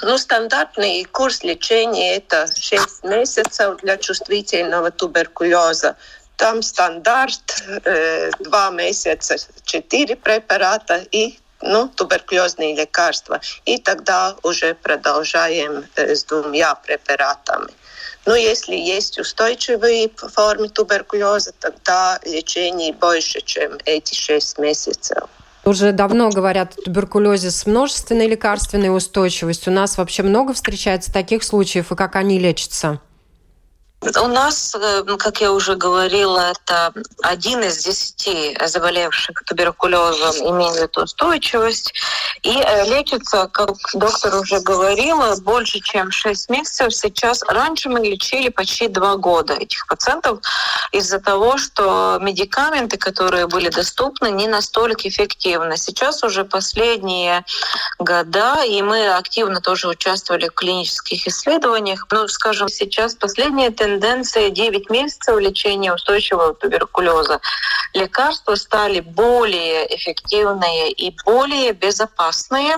Ну, 0.00 0.18
стандартный 0.18 1.04
курс 1.04 1.44
лечения– 1.44 2.16
это 2.16 2.48
6 2.52 3.04
месяцев 3.04 3.76
для 3.82 3.96
чувствительного 3.96 4.90
туберкулеза. 4.90 5.94
Там 6.36 6.62
стандарт 6.62 7.62
э, 7.84 8.30
2 8.40 8.70
месяца, 8.70 9.36
4 9.64 10.16
препарата 10.16 11.06
и 11.12 11.38
ну, 11.60 11.88
туберкулезные 11.88 12.74
лекарства. 12.74 13.40
И 13.64 13.78
тогда 13.78 14.34
уже 14.42 14.74
продолжаем 14.74 15.84
э, 15.94 16.16
с 16.16 16.24
двумя 16.24 16.74
препаратами. 16.74 17.70
Но 18.24 18.36
если 18.36 18.74
есть 18.74 19.18
устойчивые 19.18 20.08
формы 20.08 20.68
туберкулеза, 20.68 21.52
тогда 21.58 22.20
лечение 22.24 22.92
больше, 22.92 23.40
чем 23.40 23.78
эти 23.84 24.14
шесть 24.14 24.58
месяцев. 24.58 25.24
Уже 25.64 25.92
давно 25.92 26.30
говорят 26.30 26.74
о 26.76 26.82
туберкулезе 26.82 27.50
с 27.50 27.66
множественной 27.66 28.26
лекарственной 28.26 28.94
устойчивостью. 28.94 29.72
У 29.72 29.76
нас 29.76 29.96
вообще 29.96 30.22
много 30.22 30.54
встречается 30.54 31.12
таких 31.12 31.44
случаев, 31.44 31.92
и 31.92 31.96
как 31.96 32.16
они 32.16 32.38
лечатся? 32.38 33.00
У 34.02 34.26
нас, 34.26 34.74
э, 34.74 35.04
как 35.16 35.40
я 35.40 35.52
уже 35.52 35.76
говорила, 35.76 36.50
это 36.50 36.92
один 37.22 37.62
из 37.62 37.84
десяти 37.84 38.58
заболевших 38.66 39.44
туберкулезом 39.46 40.34
имеет 40.50 40.98
устойчивость 40.98 41.94
и 42.42 42.50
э, 42.50 42.84
лечится, 42.88 43.46
как 43.46 43.70
доктор 43.94 44.34
уже 44.34 44.58
говорила, 44.60 45.36
больше, 45.36 45.78
чем 45.78 46.10
6 46.10 46.50
месяцев. 46.50 46.92
Сейчас 46.92 47.44
раньше 47.44 47.90
мы 47.90 48.00
лечили 48.00 48.48
почти 48.48 48.88
2 48.88 49.16
года 49.18 49.54
этих 49.54 49.86
пациентов 49.86 50.40
из-за 50.90 51.20
того, 51.20 51.56
что 51.56 52.18
медикаменты, 52.20 52.96
которые 52.96 53.46
были 53.46 53.68
доступны, 53.68 54.32
не 54.32 54.48
настолько 54.48 55.08
эффективны. 55.08 55.76
Сейчас 55.76 56.24
уже 56.24 56.44
последние 56.44 57.44
года, 58.00 58.64
и 58.64 58.82
мы 58.82 59.14
активно 59.14 59.60
тоже 59.60 59.86
участвовали 59.86 60.48
в 60.48 60.54
клинических 60.54 61.28
исследованиях. 61.28 62.04
Ну, 62.10 62.26
скажем, 62.26 62.68
сейчас 62.68 63.14
последняя 63.14 63.70
тенденция 63.70 63.91
тенденция 63.92 64.50
9 64.50 64.90
месяцев 64.90 65.38
лечения 65.38 65.92
устойчивого 65.92 66.54
туберкулеза. 66.54 67.40
Лекарства 67.94 68.54
стали 68.54 69.00
более 69.00 69.94
эффективные 69.94 70.90
и 70.92 71.14
более 71.24 71.72
безопасные. 71.72 72.76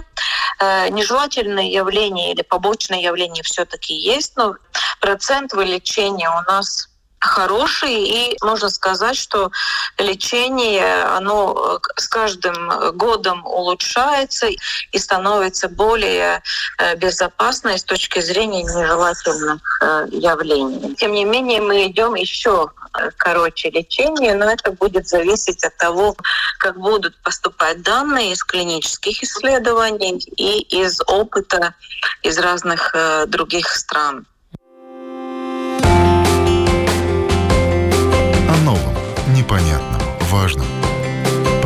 Э, 0.61 0.89
нежелательные 0.89 1.73
явления 1.73 2.33
или 2.33 2.43
побочные 2.43 3.03
явления 3.03 3.43
все-таки 3.43 3.95
есть, 3.95 4.37
но 4.37 4.57
процент 5.01 5.53
вылечения 5.53 6.31
у 6.31 6.51
нас 6.51 6.89
хороший, 7.25 7.95
и 7.95 8.37
можно 8.43 8.69
сказать, 8.69 9.17
что 9.17 9.51
лечение, 9.99 11.05
оно 11.05 11.81
э, 11.83 12.01
с 12.01 12.09
каждым 12.09 12.97
годом 12.97 13.45
улучшается 13.47 14.47
и 14.47 14.99
становится 14.99 15.69
более 15.69 16.43
э, 16.79 16.97
безопасной 16.97 17.79
с 17.79 17.85
точки 17.85 18.21
зрения 18.21 18.63
нежелательных 18.63 19.81
э, 19.83 20.07
явлений. 20.13 20.95
Тем 20.97 21.13
не 21.13 21.25
менее, 21.25 21.61
мы 21.61 21.87
идем 21.87 22.15
еще 22.15 22.71
короче 23.17 23.71
лечение, 23.71 24.35
но 24.35 24.49
это 24.49 24.71
будет 24.71 25.09
зависеть 25.09 25.65
от 25.65 25.77
того, 25.79 26.15
как 26.61 26.79
будут 26.79 27.21
поступать 27.23 27.83
данные 27.83 28.31
из 28.31 28.45
клинических 28.45 29.21
исследований 29.21 30.19
и 30.37 30.61
из 30.61 31.01
опыта 31.09 31.75
из 32.23 32.39
разных 32.39 32.95
других 33.27 33.69
стран. 33.71 34.27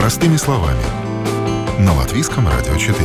Простыми 0.09 0.39
словами. 0.39 0.81
На 1.81 1.93
Латвийском 1.93 2.49
радио 2.49 2.75
4. 2.75 2.97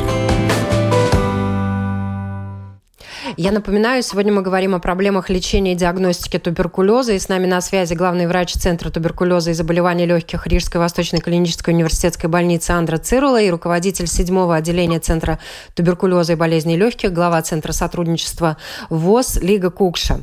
Я 3.35 3.51
напоминаю, 3.51 4.01
сегодня 4.03 4.31
мы 4.31 4.41
говорим 4.41 4.73
о 4.73 4.79
проблемах 4.79 5.29
лечения 5.29 5.73
и 5.73 5.75
диагностики 5.75 6.39
туберкулеза. 6.39 7.11
И 7.11 7.19
с 7.19 7.27
нами 7.27 7.45
на 7.45 7.59
связи 7.59 7.93
главный 7.93 8.25
врач 8.25 8.53
Центра 8.53 8.89
туберкулеза 8.89 9.51
и 9.51 9.53
заболеваний 9.53 10.05
легких 10.05 10.47
Рижской 10.47 10.79
Восточной 10.79 11.19
клинической 11.19 11.73
университетской 11.73 12.29
больницы 12.29 12.71
Андра 12.71 12.99
Цирула 12.99 13.41
и 13.41 13.49
руководитель 13.49 14.07
седьмого 14.07 14.55
отделения 14.55 14.99
Центра 14.99 15.39
туберкулеза 15.73 16.31
и 16.31 16.35
болезней 16.37 16.77
легких, 16.77 17.11
глава 17.11 17.41
Центра 17.41 17.73
сотрудничества 17.73 18.55
ВОЗ 18.89 19.39
Лига 19.41 19.71
Кукша. 19.71 20.21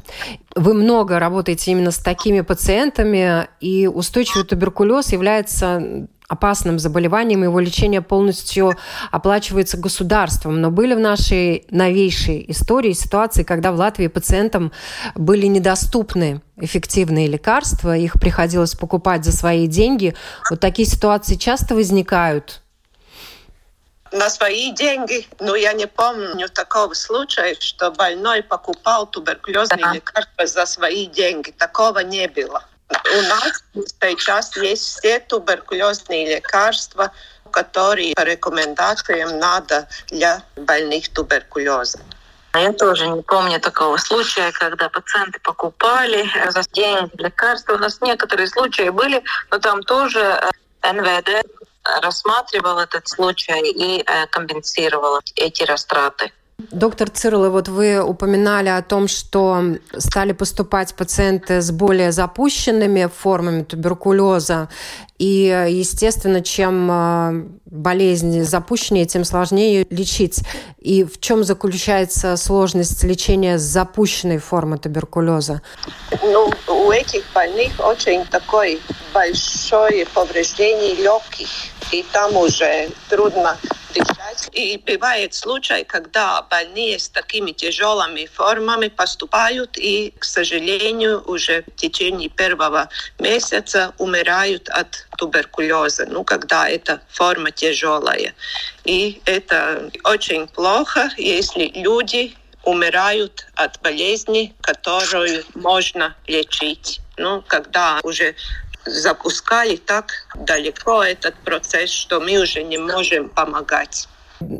Вы 0.57 0.73
много 0.73 1.19
работаете 1.19 1.73
именно 1.73 1.91
с 1.91 1.99
такими 1.99 2.41
пациентами, 2.41 3.49
и 3.61 3.87
устойчивый 3.87 4.47
туберкулез 4.47 5.13
является 5.13 6.09
опасным 6.31 6.79
заболеванием, 6.79 7.43
его 7.43 7.59
лечение 7.59 8.03
полностью 8.03 8.77
оплачивается 9.11 9.77
государством. 9.77 10.61
Но 10.61 10.71
были 10.71 10.95
в 10.95 11.01
нашей 11.01 11.67
новейшей 11.71 12.45
истории 12.49 12.93
ситуации, 12.93 13.43
когда 13.43 13.73
в 13.73 13.77
Латвии 13.77 14.07
пациентам 14.07 14.71
были 15.17 15.47
недоступны 15.47 16.41
эффективные 16.57 17.27
лекарства, 17.27 17.97
их 17.97 18.21
приходилось 18.21 18.77
покупать 18.77 19.25
за 19.25 19.33
свои 19.33 19.67
деньги. 19.67 20.15
Вот 20.51 20.61
такие 20.61 20.87
ситуации 20.87 21.35
часто 21.35 21.75
возникают 21.75 22.63
на 24.13 24.31
свои 24.31 24.73
деньги. 24.73 25.27
Но 25.41 25.57
я 25.57 25.73
не 25.73 25.87
помню 25.87 26.49
такого 26.49 26.95
случая, 26.95 27.57
что 27.59 27.91
больной 27.91 28.43
покупал 28.43 29.07
туберкулезные 29.07 29.85
да. 29.85 29.93
лекарства 29.95 30.47
за 30.47 30.67
свои 30.67 31.07
деньги. 31.07 31.51
Такого 31.51 32.01
не 32.01 32.29
было. 32.29 32.65
У 32.91 33.23
нас 33.23 33.63
сейчас 34.01 34.57
есть 34.57 34.99
все 34.99 35.21
туберкулезные 35.21 36.37
лекарства, 36.37 37.13
которые 37.51 38.15
по 38.15 38.23
рекомендациям 38.23 39.39
надо 39.39 39.89
для 40.09 40.43
больных 40.57 41.09
туберкулезом. 41.09 42.03
Я 42.55 42.73
тоже 42.73 43.07
не 43.09 43.23
помню 43.23 43.61
такого 43.61 43.97
случая, 43.97 44.51
когда 44.53 44.89
пациенты 44.89 45.39
покупали 45.41 46.29
за 46.51 46.63
деньги 46.73 47.11
лекарства. 47.23 47.75
У 47.75 47.79
нас 47.79 48.01
некоторые 48.01 48.49
случаи 48.49 48.89
были, 48.89 49.23
но 49.51 49.59
там 49.59 49.83
тоже 49.85 50.41
НВД 50.83 51.47
рассматривал 52.03 52.81
этот 52.81 53.09
случай 53.09 53.71
и 53.71 54.05
компенсировал 54.31 55.21
эти 55.37 55.63
растраты. 55.63 56.33
Доктор 56.71 57.11
Цирла, 57.11 57.49
вот 57.49 57.69
вы 57.69 58.03
упоминали 58.03 58.69
о 58.69 58.83
том, 58.83 59.09
что 59.09 59.63
стали 59.97 60.33
поступать 60.33 60.95
пациенты 60.95 61.61
с 61.61 61.71
более 61.71 62.13
запущенными 62.13 63.09
формами 63.15 63.63
туберкулеза. 63.63 64.69
И, 65.19 65.67
естественно, 65.69 66.41
чем 66.43 66.91
э, 66.91 67.45
болезнь 67.67 68.43
запущеннее, 68.43 69.05
тем 69.05 69.25
сложнее 69.25 69.75
ее 69.75 69.87
лечить. 69.91 70.41
И 70.79 71.05
в 71.05 71.21
чем 71.21 71.45
заключается 71.45 72.37
сложность 72.37 73.05
лечения 73.05 73.59
запущенной 73.59 74.39
формы 74.39 74.79
туберкулеза? 74.79 75.61
Ну, 76.23 76.51
у 76.69 76.91
этих 76.91 77.25
больных 77.35 77.73
очень 77.79 78.25
такое 78.27 78.79
большое 79.13 80.07
повреждение 80.07 80.95
легких, 80.95 81.49
и 81.93 82.05
там 82.13 82.37
уже 82.37 82.89
трудно 83.09 83.59
И 84.53 84.79
бывает 84.87 85.35
случай, 85.35 85.85
когда 85.85 86.43
больные 86.43 86.99
с 86.99 87.09
такими 87.09 87.53
тяжелыми 87.53 88.27
формами 88.27 88.89
поступают 88.89 89.77
и, 89.77 90.13
к 90.19 90.25
сожалению, 90.25 91.23
уже 91.27 91.63
в 91.63 91.77
течение 91.77 92.29
первого 92.29 92.89
месяца 93.19 93.93
умирают 93.99 94.69
от 94.69 95.07
туберкулеза, 95.19 96.07
ну, 96.07 96.25
когда 96.25 96.69
эта 96.69 97.01
форма 97.09 97.51
тяжелая. 97.51 98.35
И 98.85 99.21
это 99.25 99.91
очень 100.05 100.47
плохо, 100.49 101.11
если 101.17 101.71
люди 101.75 102.35
умирают 102.65 103.47
от 103.55 103.81
болезни, 103.81 104.55
которую 104.61 105.45
можно 105.55 106.15
лечить. 106.27 107.01
Ну, 107.17 107.43
когда 107.47 108.01
уже 108.03 108.35
запускали 108.91 109.77
так 109.77 110.13
далеко 110.35 111.03
этот 111.03 111.35
процесс, 111.37 111.91
что 111.91 112.21
мы 112.21 112.39
уже 112.39 112.63
не 112.63 112.79
можем 112.79 113.29
помогать. 113.29 114.09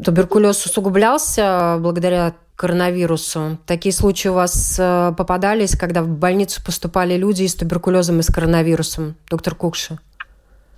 Туберкулез 0.05 0.67
усугублялся 0.67 1.79
благодаря 1.81 2.35
коронавирусу. 2.57 3.57
Такие 3.65 3.93
случаи 3.93 4.29
у 4.29 4.35
вас 4.35 4.77
э, 4.79 5.15
попадались, 5.17 5.77
когда 5.79 6.03
в 6.03 6.09
больницу 6.09 6.63
поступали 6.63 7.17
люди 7.17 7.47
с 7.47 7.55
туберкулезом 7.55 8.21
и 8.21 8.23
с 8.23 8.27
коронавирусом, 8.27 9.17
доктор 9.31 9.55
Кукша? 9.55 9.99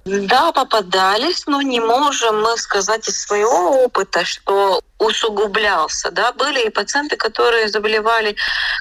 Да, 0.04 0.50
попадались, 0.52 1.46
но 1.46 1.62
не 1.62 1.80
можем 1.80 2.42
мы 2.42 2.56
сказать 2.56 3.08
из 3.08 3.22
своего 3.22 3.84
опыта, 3.84 4.24
что 4.24 4.80
усугублялся. 5.02 6.10
Да? 6.10 6.32
Были 6.32 6.66
и 6.66 6.70
пациенты, 6.70 7.16
которые 7.16 7.68
заболевали 7.68 8.36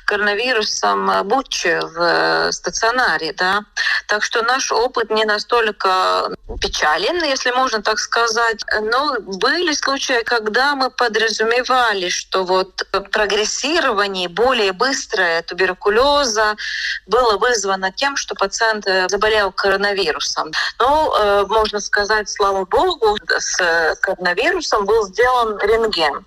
коронавирусом, 0.06 1.10
э, 1.10 1.24
будучи 1.24 1.80
в 1.82 2.00
э, 2.00 2.52
стационаре. 2.52 3.34
Да? 3.34 3.62
Так 4.08 4.24
что 4.24 4.42
наш 4.44 4.72
опыт 4.72 5.10
не 5.10 5.26
настолько 5.26 6.30
печален, 6.62 7.24
если 7.24 7.52
можно 7.52 7.82
так 7.82 8.00
сказать. 8.00 8.64
Но 8.82 9.16
были 9.20 9.74
случаи, 9.74 10.24
когда 10.24 10.76
мы 10.76 10.90
подразумевали, 10.90 12.10
что 12.10 12.44
вот 12.44 12.84
прогрессирование 13.12 14.30
более 14.30 14.74
быстрое 14.74 15.42
туберкулеза 15.44 16.56
было 17.08 17.38
вызвано 17.38 17.92
тем, 17.92 18.16
что 18.16 18.36
пациент 18.36 18.88
э, 18.88 19.08
заболел 19.10 19.52
коронавирусом. 19.52 20.52
Но, 20.80 21.11
можно 21.48 21.80
сказать, 21.80 22.30
слава 22.30 22.66
богу, 22.66 23.18
с 23.28 23.96
коронавирусом 24.02 24.86
был 24.86 25.08
сделан 25.08 25.58
рентген. 25.60 26.26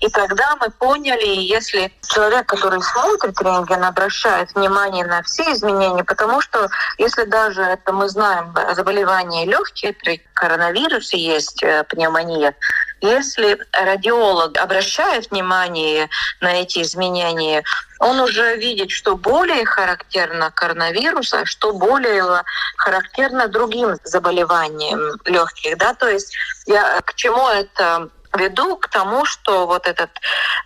И 0.00 0.08
тогда 0.08 0.56
мы 0.56 0.70
поняли, 0.70 1.26
если 1.26 1.92
человек, 2.08 2.46
который 2.46 2.80
смотрит 2.80 3.40
рентген, 3.40 3.84
обращает 3.84 4.54
внимание 4.54 5.04
на 5.04 5.22
все 5.22 5.52
изменения, 5.52 6.04
потому 6.04 6.40
что 6.40 6.70
если 6.96 7.24
даже 7.24 7.60
это 7.60 7.92
мы 7.92 8.08
знаем 8.08 8.54
заболевание 8.74 9.44
легких, 9.44 9.98
при 9.98 10.22
коронавирусе 10.32 11.18
есть 11.18 11.62
э, 11.62 11.84
пневмония, 11.84 12.54
если 13.00 13.58
радиолог 13.72 14.58
обращает 14.58 15.30
внимание 15.30 16.08
на 16.40 16.52
эти 16.52 16.82
изменения, 16.82 17.62
он 17.98 18.20
уже 18.20 18.56
видит, 18.56 18.90
что 18.90 19.16
более 19.16 19.64
характерно 19.64 20.50
коронавируса, 20.50 21.44
что 21.46 21.72
более 21.72 22.42
характерно 22.76 23.48
другим 23.48 23.96
заболеваниям 24.04 25.00
легких. 25.24 25.78
Да? 25.78 25.94
То 25.94 26.08
есть 26.08 26.34
я, 26.66 27.00
к 27.02 27.14
чему 27.14 27.48
это 27.48 28.08
веду 28.34 28.76
к 28.76 28.88
тому, 28.88 29.24
что 29.24 29.66
вот 29.66 29.86
этот 29.86 30.10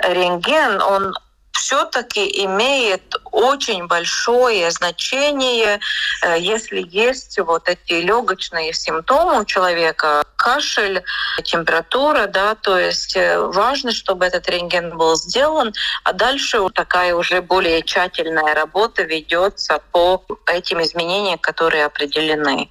рентген, 0.01 0.83
он 0.83 1.14
все-таки 1.53 2.44
имеет 2.44 3.14
очень 3.35 3.87
большое 3.88 4.70
значение, 4.70 5.81
э, 6.23 6.37
если 6.38 6.87
есть 6.88 7.38
вот 7.40 7.68
эти 7.68 7.94
легочные 7.94 8.73
симптомы 8.73 9.40
у 9.40 9.44
человека, 9.44 10.23
кашель, 10.37 11.03
температура, 11.42 12.27
да, 12.29 12.55
то 12.55 12.79
есть 12.79 13.16
э, 13.16 13.38
важно, 13.38 13.92
чтобы 13.92 14.25
этот 14.25 14.49
рентген 14.49 14.97
был 14.97 15.16
сделан, 15.16 15.75
а 16.05 16.12
дальше 16.12 16.59
такая 16.75 17.14
уже 17.16 17.42
более 17.42 17.83
тщательная 17.83 18.55
работа 18.55 19.03
ведется 19.03 19.81
по 19.90 20.25
этим 20.47 20.81
изменениям, 20.83 21.38
которые 21.38 21.87
определены. 21.87 22.70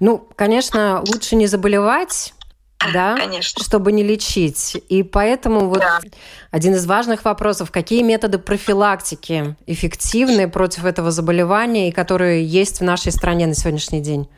Ну, 0.00 0.26
конечно, 0.36 1.02
лучше 1.06 1.36
не 1.36 1.46
заболевать, 1.46 2.34
да, 2.92 3.16
конечно. 3.16 3.62
чтобы 3.62 3.92
не 3.92 4.02
лечить. 4.02 4.76
И 4.88 5.02
поэтому 5.02 5.68
вот 5.68 5.80
да. 5.80 6.00
один 6.50 6.74
из 6.74 6.86
важных 6.86 7.24
вопросов, 7.24 7.70
какие 7.70 8.02
методы 8.02 8.38
профилактики 8.38 9.56
эффективны 9.66 10.48
против 10.48 10.84
этого 10.84 11.10
заболевания 11.10 11.88
и 11.88 11.92
которые 11.92 12.44
есть 12.44 12.80
в 12.80 12.84
нашей 12.84 13.12
стране 13.12 13.46
на 13.46 13.54
сегодняшний 13.54 14.00
день? 14.00 14.28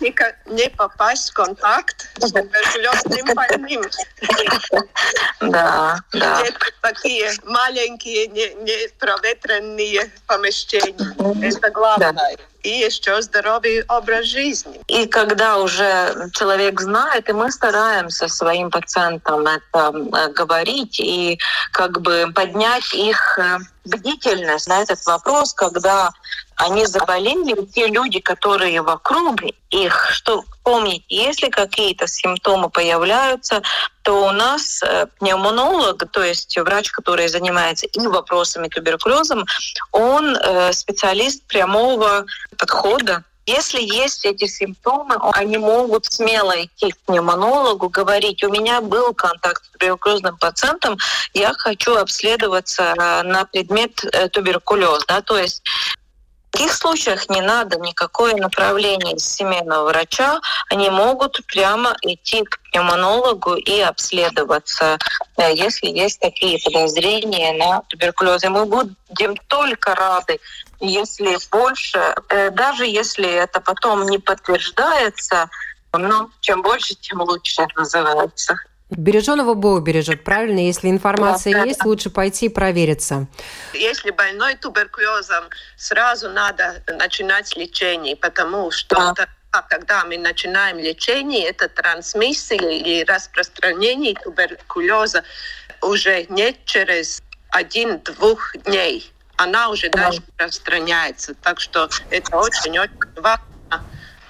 не 0.00 0.68
попасть 0.70 1.30
в 1.30 1.34
контакт 1.34 2.08
с 2.18 2.32
туберкулезным 2.32 3.34
больным. 3.34 3.82
Да, 5.40 5.98
да. 6.12 6.42
такие 6.82 7.30
маленькие, 7.44 8.26
не, 8.26 8.52
не 8.64 8.88
проветренные 8.98 10.10
помещения. 10.26 11.46
Это 11.46 11.70
главное. 11.70 12.12
Да 12.12 12.28
и 12.66 12.84
еще 12.84 13.22
здоровый 13.22 13.84
образ 13.88 14.26
жизни. 14.26 14.80
И 14.88 15.06
когда 15.06 15.58
уже 15.58 16.30
человек 16.32 16.80
знает, 16.80 17.28
и 17.28 17.32
мы 17.32 17.52
стараемся 17.52 18.28
своим 18.28 18.70
пациентам 18.70 19.46
это 19.46 19.92
говорить 20.34 20.98
и 20.98 21.38
как 21.72 22.00
бы 22.00 22.26
поднять 22.34 22.92
их 22.92 23.38
э, 23.38 23.58
бдительность 23.84 24.66
на 24.66 24.82
этот 24.82 25.04
вопрос, 25.06 25.54
когда 25.54 26.10
они 26.56 26.86
заболели, 26.86 27.64
те 27.66 27.86
люди, 27.86 28.18
которые 28.18 28.82
вокруг 28.82 29.42
их, 29.70 30.10
что 30.10 30.44
помнить, 30.66 31.04
если 31.08 31.48
какие-то 31.48 32.08
симптомы 32.08 32.70
появляются, 32.70 33.62
то 34.02 34.26
у 34.26 34.32
нас 34.32 34.82
э, 34.82 35.06
пневмонолог, 35.20 36.10
то 36.10 36.24
есть 36.24 36.58
врач, 36.58 36.90
который 36.90 37.28
занимается 37.28 37.86
и 37.86 38.06
вопросами 38.08 38.66
туберкулеза, 38.66 39.44
он 39.92 40.36
э, 40.36 40.72
специалист 40.72 41.46
прямого 41.46 42.26
подхода 42.58 43.22
если 43.48 43.80
есть 43.80 44.24
эти 44.24 44.46
симптомы, 44.46 45.14
они 45.32 45.56
могут 45.56 46.06
смело 46.06 46.52
идти 46.64 46.90
к 46.90 46.98
пневмонологу, 47.06 47.88
говорить, 47.88 48.42
у 48.42 48.50
меня 48.50 48.80
был 48.80 49.14
контакт 49.14 49.64
с 49.64 49.68
туберкулезным 49.68 50.36
пациентом, 50.36 50.98
я 51.32 51.52
хочу 51.52 51.94
обследоваться 51.94 52.82
э, 52.82 53.22
на 53.22 53.44
предмет 53.44 54.04
туберкулез. 54.32 55.04
Да? 55.06 55.20
То 55.20 55.38
есть 55.38 55.62
таких 56.56 56.72
случаях 56.72 57.28
не 57.28 57.42
надо 57.42 57.78
никакое 57.78 58.34
направление 58.34 59.18
семейного 59.18 59.88
врача. 59.88 60.40
Они 60.70 60.88
могут 60.88 61.44
прямо 61.46 61.94
идти 62.00 62.44
к 62.44 62.58
пневмонологу 62.70 63.56
и 63.56 63.80
обследоваться, 63.80 64.96
э, 65.36 65.52
если 65.54 65.88
есть 65.88 66.18
такие 66.18 66.58
подозрения 66.64 67.52
на 67.52 67.82
туберкулез. 67.88 68.42
И 68.44 68.48
мы 68.48 68.64
будем 68.64 69.36
только 69.48 69.94
рады, 69.94 70.40
если 70.80 71.36
больше, 71.50 72.14
э, 72.30 72.50
даже 72.50 72.86
если 72.86 73.28
это 73.28 73.60
потом 73.60 74.06
не 74.06 74.18
подтверждается, 74.18 75.50
но 75.92 76.30
чем 76.40 76.62
больше, 76.62 76.94
тем 76.94 77.20
лучше 77.20 77.66
называется. 77.76 78.56
Береженого 78.88 79.54
Бог 79.54 79.82
бережет, 79.82 80.22
правильно? 80.22 80.60
Если 80.60 80.88
информация 80.88 81.52
да, 81.52 81.64
есть, 81.64 81.80
да. 81.80 81.86
лучше 81.86 82.08
пойти 82.08 82.48
провериться. 82.48 83.26
Если 83.74 84.12
больной 84.12 84.54
туберкулезом, 84.54 85.44
сразу 85.76 86.30
надо 86.30 86.82
начинать 86.86 87.56
лечение, 87.56 88.14
потому 88.14 88.70
что 88.70 89.12
да. 89.16 89.62
когда 89.68 90.04
мы 90.04 90.18
начинаем 90.18 90.78
лечение, 90.78 91.48
это 91.48 91.68
трансмиссия 91.68 92.58
или 92.58 93.04
распространение 93.04 94.14
туберкулеза 94.14 95.24
уже 95.82 96.24
не 96.28 96.56
через 96.64 97.22
один-двух 97.50 98.56
дней. 98.66 99.12
Она 99.36 99.68
уже 99.68 99.90
да. 99.90 100.06
даже 100.06 100.22
распространяется. 100.38 101.34
Так 101.34 101.58
что 101.58 101.88
это 102.10 102.36
очень-очень 102.36 102.94
важно 103.16 103.84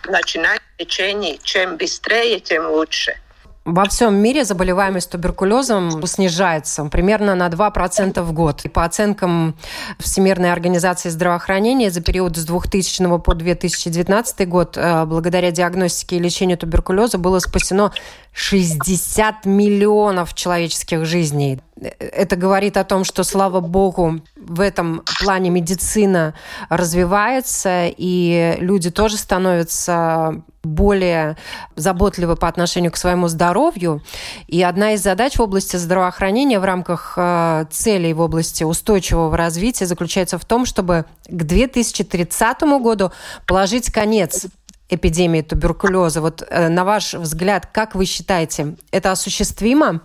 начинать 0.06 0.62
лечение. 0.78 1.38
Чем 1.42 1.76
быстрее, 1.76 2.40
тем 2.40 2.70
лучше. 2.70 3.20
Во 3.66 3.84
всем 3.88 4.14
мире 4.14 4.44
заболеваемость 4.44 5.10
туберкулезом 5.10 6.06
снижается 6.06 6.84
примерно 6.84 7.34
на 7.34 7.48
2% 7.48 8.22
в 8.22 8.32
год. 8.32 8.64
И 8.64 8.68
по 8.68 8.84
оценкам 8.84 9.56
Всемирной 9.98 10.52
организации 10.52 11.08
здравоохранения 11.08 11.90
за 11.90 12.00
период 12.00 12.36
с 12.36 12.44
2000 12.44 13.18
по 13.18 13.34
2019 13.34 14.48
год 14.48 14.76
э, 14.76 15.04
благодаря 15.04 15.50
диагностике 15.50 16.14
и 16.14 16.20
лечению 16.20 16.58
туберкулеза 16.58 17.18
было 17.18 17.40
спасено 17.40 17.90
60 18.36 19.46
миллионов 19.46 20.34
человеческих 20.34 21.06
жизней. 21.06 21.58
Это 21.80 22.36
говорит 22.36 22.76
о 22.76 22.84
том, 22.84 23.04
что, 23.04 23.24
слава 23.24 23.60
богу, 23.60 24.20
в 24.36 24.60
этом 24.60 25.02
плане 25.20 25.48
медицина 25.48 26.34
развивается, 26.68 27.86
и 27.86 28.56
люди 28.58 28.90
тоже 28.90 29.16
становятся 29.16 30.42
более 30.62 31.38
заботливы 31.76 32.36
по 32.36 32.46
отношению 32.46 32.92
к 32.92 32.98
своему 32.98 33.28
здоровью. 33.28 34.02
И 34.48 34.62
одна 34.62 34.92
из 34.92 35.02
задач 35.02 35.36
в 35.36 35.40
области 35.40 35.76
здравоохранения 35.76 36.60
в 36.60 36.64
рамках 36.64 37.14
э, 37.16 37.64
целей 37.70 38.12
в 38.12 38.20
области 38.20 38.64
устойчивого 38.64 39.34
развития 39.34 39.86
заключается 39.86 40.38
в 40.38 40.44
том, 40.44 40.66
чтобы 40.66 41.06
к 41.26 41.42
2030 41.42 42.60
году 42.82 43.12
положить 43.46 43.90
конец 43.90 44.46
эпидемии 44.88 45.42
туберкулеза. 45.42 46.20
Вот 46.20 46.42
э, 46.48 46.68
на 46.68 46.84
ваш 46.84 47.14
взгляд, 47.14 47.66
как 47.66 47.94
вы 47.94 48.04
считаете, 48.04 48.76
это 48.90 49.10
осуществимо? 49.10 50.00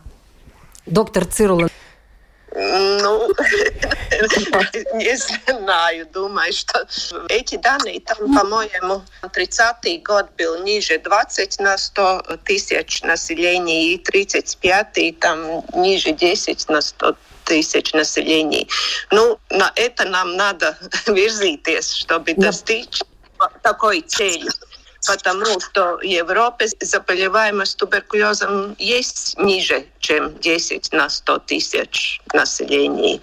Доктор 0.85 1.25
Цирула. 1.25 1.69
Ну, 2.53 3.29
не 4.95 5.15
знаю, 5.15 6.05
думаю, 6.11 6.51
что 6.51 6.85
эти 7.29 7.55
данные, 7.55 8.01
там, 8.01 8.17
по-моему, 8.35 9.03
30-й 9.21 9.99
год 9.99 10.31
был 10.37 10.61
ниже 10.63 10.99
20 10.99 11.59
на 11.59 11.77
100 11.77 12.39
тысяч 12.43 13.03
населения, 13.03 13.93
и 13.93 14.03
35-й 14.03 15.13
там 15.13 15.63
ниже 15.75 16.11
10 16.11 16.67
на 16.67 16.81
100 16.81 17.15
тысяч 17.45 17.93
населения. 17.93 18.67
Ну, 19.11 19.39
на 19.49 19.71
это 19.75 20.03
нам 20.05 20.35
надо 20.35 20.77
визитесь, 21.07 21.93
чтобы 21.93 22.33
достичь 22.33 23.01
такой 23.63 24.01
цели 24.01 24.49
потому 25.07 25.59
что 25.59 25.97
в 25.97 26.03
Европе 26.03 26.67
заболеваемость 26.79 27.77
туберкулезом 27.77 28.75
есть 28.77 29.37
ниже, 29.37 29.85
чем 29.99 30.37
10 30.39 30.91
на 30.93 31.09
100 31.09 31.39
тысяч 31.39 32.21
населения. 32.33 33.19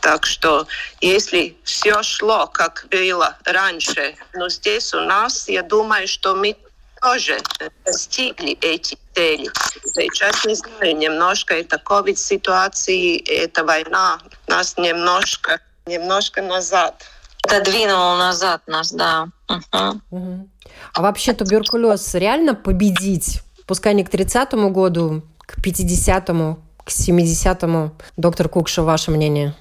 Так 0.00 0.26
что 0.26 0.66
если 1.00 1.56
все 1.64 2.02
шло, 2.02 2.46
как 2.46 2.86
было 2.90 3.36
раньше, 3.44 4.16
но 4.34 4.48
здесь 4.48 4.92
у 4.94 5.00
нас, 5.00 5.48
я 5.48 5.62
думаю, 5.62 6.06
что 6.08 6.34
мы 6.34 6.56
тоже 7.00 7.38
достигли 7.84 8.56
эти 8.62 8.98
цели. 9.14 9.50
Сейчас, 9.84 10.44
не 10.46 10.54
знаю, 10.54 10.96
немножко 10.96 11.54
это 11.54 11.78
ковид-ситуации, 11.78 13.18
это 13.18 13.62
война 13.64 14.18
нас 14.48 14.76
немножко, 14.78 15.60
немножко 15.86 16.40
назад. 16.40 17.04
Это 17.46 17.60
двинуло 17.60 18.16
назад 18.16 18.62
нас, 18.66 18.90
да. 18.90 19.28
Угу. 19.48 20.00
Угу. 20.10 20.48
А 20.94 21.02
вообще 21.02 21.32
туберкулез 21.32 22.14
реально 22.14 22.54
победить? 22.54 23.42
Пускай 23.66 23.94
не 23.94 24.04
к 24.04 24.14
30-му 24.14 24.70
году, 24.70 25.22
к 25.38 25.58
50-му, 25.58 26.58
к 26.84 26.88
70-му. 26.88 27.90
Доктор 28.16 28.48
Кукша, 28.48 28.82
ваше 28.82 29.10
мнение? 29.10 29.54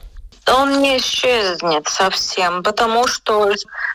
Он 0.47 0.81
не 0.81 0.97
исчезнет 0.97 1.87
совсем, 1.87 2.61
потому 2.61 3.07
что 3.07 3.51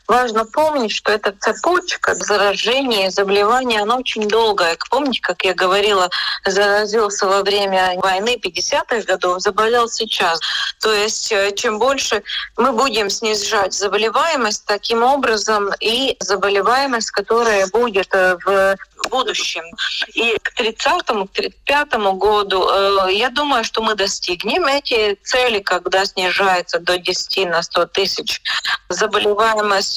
важно 0.09 0.47
помнить, 0.47 0.90
что 0.90 1.12
эта 1.12 1.33
цепочка 1.33 2.14
заражения 2.14 3.07
и 3.07 3.11
заболевания, 3.11 3.83
она 3.83 3.97
очень 3.97 4.27
долгая. 4.27 4.77
Помните, 4.90 5.21
как 5.21 5.44
я 5.44 5.55
говорила, 5.55 6.09
заразился 6.44 7.27
во 7.27 7.42
время 7.42 7.94
войны 8.01 8.40
50-х 8.42 9.03
годов, 9.03 9.40
заболел 9.40 9.88
сейчас. 9.88 10.40
То 10.81 10.92
есть 10.92 11.31
э, 11.31 11.53
чем 11.55 11.79
больше 11.79 12.23
мы 12.57 12.73
будем 12.73 13.11
снижать 13.11 13.75
заболеваемость, 13.75 14.64
таким 14.64 15.03
образом 15.03 15.71
и 15.81 16.16
заболеваемость, 16.21 17.11
которая 17.11 17.66
будет 17.68 18.09
э, 18.14 18.37
в 18.44 18.77
будущем. 19.11 19.62
И 20.14 20.37
к 20.42 20.59
30-му, 20.59 21.27
к 21.27 21.31
35-му 21.33 22.14
году, 22.14 22.68
э, 22.68 23.12
я 23.12 23.31
думаю, 23.31 23.64
что 23.64 23.83
мы 23.83 23.94
достигнем 23.94 24.64
эти 24.66 25.18
цели, 25.23 25.61
когда 25.61 26.05
снижается 26.07 26.79
до 26.79 26.99
10 26.99 27.49
на 27.49 27.62
100 27.62 27.87
тысяч 27.87 28.40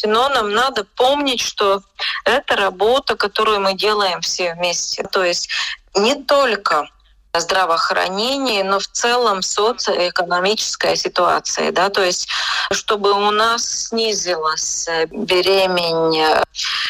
заболеваемости. 0.02 0.08
Но 0.08 0.30
нам 0.30 0.54
надо 0.54 0.86
помнить, 0.96 1.42
что 1.42 1.82
это 2.26 2.56
работа, 2.56 3.16
которую 3.16 3.62
мы 3.62 3.74
делаем 3.74 4.22
все 4.22 4.54
вместе. 4.54 5.04
То 5.04 5.24
есть 5.24 5.50
не 5.96 6.16
только 6.24 6.90
здравоохранении, 7.34 8.62
но 8.62 8.80
в 8.80 8.88
целом 8.88 9.42
социоэкономическая 9.42 10.98
ситуация, 10.98 11.72
да, 11.72 11.90
то 11.90 12.04
есть 12.04 12.28
чтобы 12.74 13.14
у 13.14 13.32
нас 13.32 13.88
снизилась 13.88 14.86
э, 14.90 15.06
беремень 15.06 16.20
э, 16.20 16.44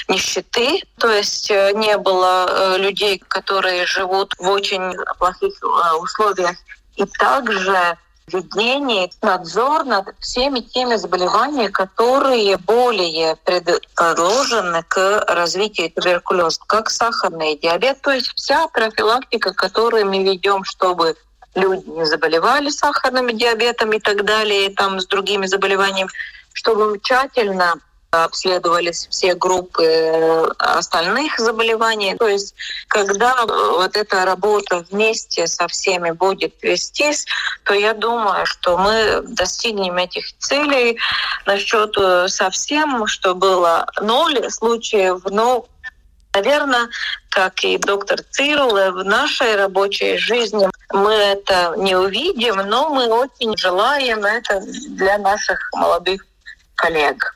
нищеты, 0.07 0.81
то 0.97 1.11
есть 1.11 1.51
э, 1.51 1.73
не 1.75 1.95
было 1.99 2.75
людей, 2.77 3.21
которые 3.27 3.85
живут 3.85 4.33
в 4.39 4.49
очень 4.49 4.95
плохих 5.19 5.53
условиях, 6.01 6.57
и 6.95 7.05
также 7.05 7.95
ведение, 8.27 9.09
надзор 9.21 9.85
над 9.85 10.15
всеми 10.19 10.59
теми 10.59 10.95
заболеваниями, 10.95 11.67
которые 11.67 12.57
более 12.57 13.35
предложены 13.37 14.83
к 14.87 15.25
развитию 15.27 15.91
туберкулеза, 15.91 16.59
как 16.67 16.89
сахарный 16.89 17.57
диабет, 17.57 18.01
то 18.01 18.11
есть 18.11 18.31
вся 18.35 18.67
профилактика, 18.67 19.53
которую 19.53 20.05
мы 20.07 20.23
ведем, 20.23 20.63
чтобы 20.63 21.15
люди 21.55 21.89
не 21.89 22.05
заболевали 22.05 22.69
сахарным 22.69 23.35
диабетом 23.35 23.91
и 23.91 23.99
так 23.99 24.23
далее, 24.23 24.67
и 24.67 24.73
там 24.73 24.99
с 24.99 25.07
другими 25.07 25.45
заболеваниями, 25.45 26.09
чтобы 26.53 26.99
тщательно 26.99 27.75
обследовались 28.11 29.07
все 29.09 29.35
группы 29.35 29.83
э, 29.85 30.47
остальных 30.57 31.39
заболеваний. 31.39 32.15
То 32.17 32.27
есть, 32.27 32.53
когда 32.89 33.45
вот 33.45 33.95
эта 33.95 34.25
работа 34.25 34.85
вместе 34.89 35.47
со 35.47 35.69
всеми 35.69 36.11
будет 36.11 36.53
вестись, 36.61 37.25
то 37.63 37.73
я 37.73 37.93
думаю, 37.93 38.45
что 38.45 38.77
мы 38.77 39.21
достигнем 39.21 39.95
этих 39.95 40.37
целей 40.39 40.99
насчет 41.45 41.97
э, 41.97 42.27
совсем, 42.27 43.07
что 43.07 43.33
было 43.33 43.87
ноль 44.01 44.49
случаев, 44.51 45.21
но 45.29 45.65
Наверное, 46.33 46.87
как 47.29 47.61
и 47.65 47.77
доктор 47.77 48.21
Цирл, 48.29 48.69
в 48.69 49.03
нашей 49.03 49.57
рабочей 49.57 50.17
жизни 50.17 50.65
мы 50.93 51.11
это 51.11 51.73
не 51.75 51.93
увидим, 51.93 52.55
но 52.55 52.87
мы 52.87 53.07
очень 53.07 53.57
желаем 53.57 54.23
это 54.23 54.61
для 54.91 55.17
наших 55.17 55.59
молодых 55.73 56.25
коллег. 56.75 57.35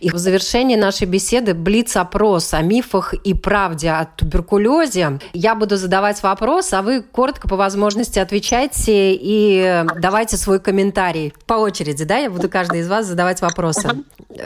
И 0.00 0.10
в 0.10 0.16
завершении 0.16 0.76
нашей 0.76 1.06
беседы 1.06 1.54
блиц-опрос 1.54 2.54
о 2.54 2.62
мифах 2.62 3.12
и 3.12 3.34
правде 3.34 3.90
о 3.90 4.06
туберкулезе. 4.06 5.20
Я 5.32 5.54
буду 5.54 5.76
задавать 5.76 6.22
вопрос, 6.22 6.72
а 6.72 6.82
вы 6.82 7.02
коротко 7.02 7.48
по 7.48 7.56
возможности 7.56 8.18
отвечайте 8.18 9.14
и 9.14 9.84
давайте 9.96 10.36
свой 10.36 10.60
комментарий. 10.60 11.34
По 11.46 11.54
очереди, 11.54 12.04
да? 12.04 12.18
Я 12.18 12.30
буду 12.30 12.48
каждый 12.48 12.80
из 12.80 12.88
вас 12.88 13.06
задавать 13.06 13.40
вопросы. 13.40 14.04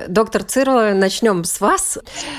Доктор 0.09 0.42
Цирла, 0.42 0.92
начнем 0.94 1.44
с 1.44 1.61
вас. 1.61 1.98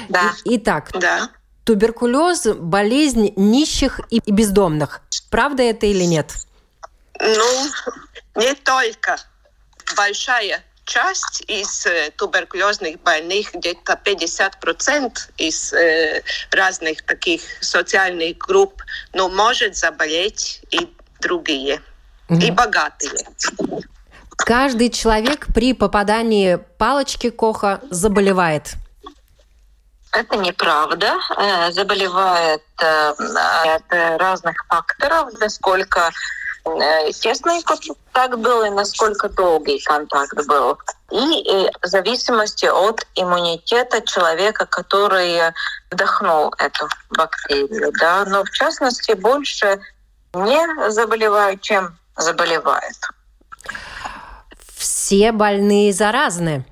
Да. 0.09 0.33
Итак, 0.43 0.91
да. 0.93 1.29
туберкулез– 1.63 2.47
болезнь 2.59 3.31
нищих 3.35 4.01
и 4.09 4.19
бездомных. 4.25 5.01
Правда 5.29 5.63
это 5.63 5.85
или 5.85 6.03
нет? 6.03 6.33
Ну, 7.19 7.69
не 8.35 8.53
только. 8.55 9.17
Большая 9.95 10.63
часть 10.85 11.43
из 11.47 11.85
э, 11.85 12.11
туберкулезных 12.15 13.01
больных, 13.01 13.53
где-то 13.53 13.99
50% 14.03 15.17
из 15.37 15.73
э, 15.73 16.21
разных 16.51 17.03
таких 17.03 17.41
социальных 17.61 18.37
групп, 18.37 18.81
но 19.13 19.27
может 19.27 19.75
заболеть 19.75 20.61
и 20.71 20.87
другие, 21.19 21.81
угу. 22.29 22.39
и 22.39 22.51
богатые. 22.51 23.11
Каждый 24.37 24.89
человек 24.89 25.47
при 25.53 25.73
попадании 25.73 26.57
палочки 26.77 27.29
Коха 27.29 27.81
заболевает. 27.89 28.75
Это 30.11 30.37
неправда. 30.37 31.15
Э, 31.37 31.71
заболевает 31.71 32.61
от 32.77 33.83
разных 33.89 34.55
факторов, 34.69 35.29
насколько 35.39 36.11
Э, 36.65 37.11
тесный 37.11 37.61
контакт 37.61 38.35
был 38.37 38.63
и 38.63 38.69
насколько 38.69 39.29
долгий 39.29 39.79
контакт 39.83 40.35
был. 40.47 40.77
И, 41.11 41.17
и 41.17 41.71
в 41.81 41.85
зависимости 41.85 42.65
от 42.65 43.05
иммунитета 43.15 44.01
человека, 44.01 44.65
который 44.65 45.53
вдохнул 45.91 46.51
эту 46.57 46.89
бактерию. 47.11 47.91
Да? 47.99 48.25
Но 48.25 48.43
в 48.43 48.49
частности 48.49 49.11
больше 49.13 49.79
не 50.33 50.89
заболевают, 50.89 51.61
чем 51.61 51.97
заболевают. 52.17 52.97
Все 54.75 55.31
больные 55.31 55.93
заразны. 55.93 56.65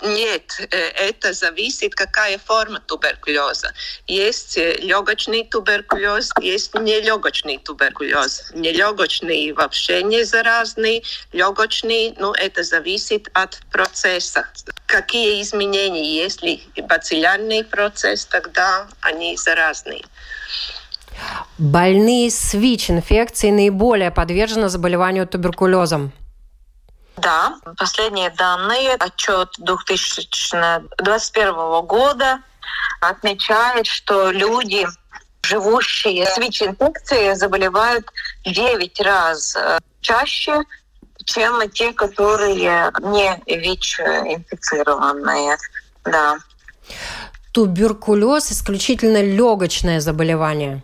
Нет, 0.00 0.60
э, 0.70 0.76
это 0.76 1.32
зависит, 1.32 1.94
какая 1.94 2.38
форма 2.38 2.80
туберкулеза. 2.80 3.72
Есть 4.06 4.56
э, 4.56 4.76
легочный 4.78 5.44
туберкулез, 5.44 6.30
есть 6.40 6.72
нелегочный 6.74 7.58
туберкулез. 7.58 8.52
Нелегочный 8.54 9.52
вообще 9.52 10.04
не 10.04 10.24
заразный, 10.24 11.02
легочный, 11.32 12.14
ну, 12.16 12.32
это 12.32 12.62
зависит 12.62 13.28
от 13.32 13.60
процесса. 13.72 14.48
Какие 14.86 15.42
изменения, 15.42 16.22
если 16.22 16.60
бациллярный 16.80 17.64
процесс, 17.64 18.24
тогда 18.24 18.86
они 19.00 19.36
заразные. 19.36 20.04
Больные 21.58 22.30
с 22.30 22.54
ВИЧ-инфекцией 22.54 23.52
наиболее 23.52 24.12
подвержены 24.12 24.68
заболеванию 24.68 25.26
туберкулезом. 25.26 26.12
Да, 27.18 27.56
последние 27.76 28.30
данные, 28.30 28.94
отчет 28.94 29.50
2021 29.58 31.86
года 31.86 32.40
отмечает, 33.00 33.86
что 33.86 34.30
люди, 34.30 34.86
живущие 35.42 36.26
с 36.26 36.38
ВИЧ-инфекцией, 36.38 37.34
заболевают 37.34 38.06
9 38.44 39.00
раз 39.00 39.56
э, 39.56 39.80
чаще, 40.00 40.62
чем 41.24 41.68
те, 41.70 41.92
которые 41.92 42.92
не 43.00 43.42
ВИЧ-инфицированные. 43.46 45.56
Да. 46.04 46.38
Туберкулез 47.52 48.52
исключительно 48.52 49.22
легочное 49.22 50.00
заболевание. 50.00 50.82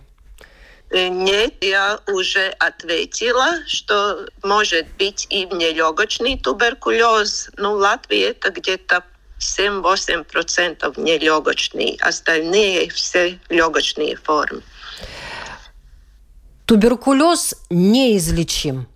Э, 0.95 1.09
нет, 1.09 1.55
я 1.61 1.99
уже 2.07 2.51
ответила, 2.61 3.59
что 3.67 4.29
может 4.45 4.87
быть 4.97 5.27
и 5.29 5.45
внелегочный 5.45 6.39
туберкулез. 6.39 7.51
Но 7.57 7.75
в 7.75 7.79
Латвии 7.79 8.21
это 8.21 8.51
где-то 8.51 9.03
7-8% 9.41 11.01
нелегочный. 11.01 11.99
Остальные 12.01 12.91
все 12.91 13.41
легочные 13.49 14.15
формы. 14.15 14.63
Туберкулез 16.67 17.57
неизлечим. 17.71 18.87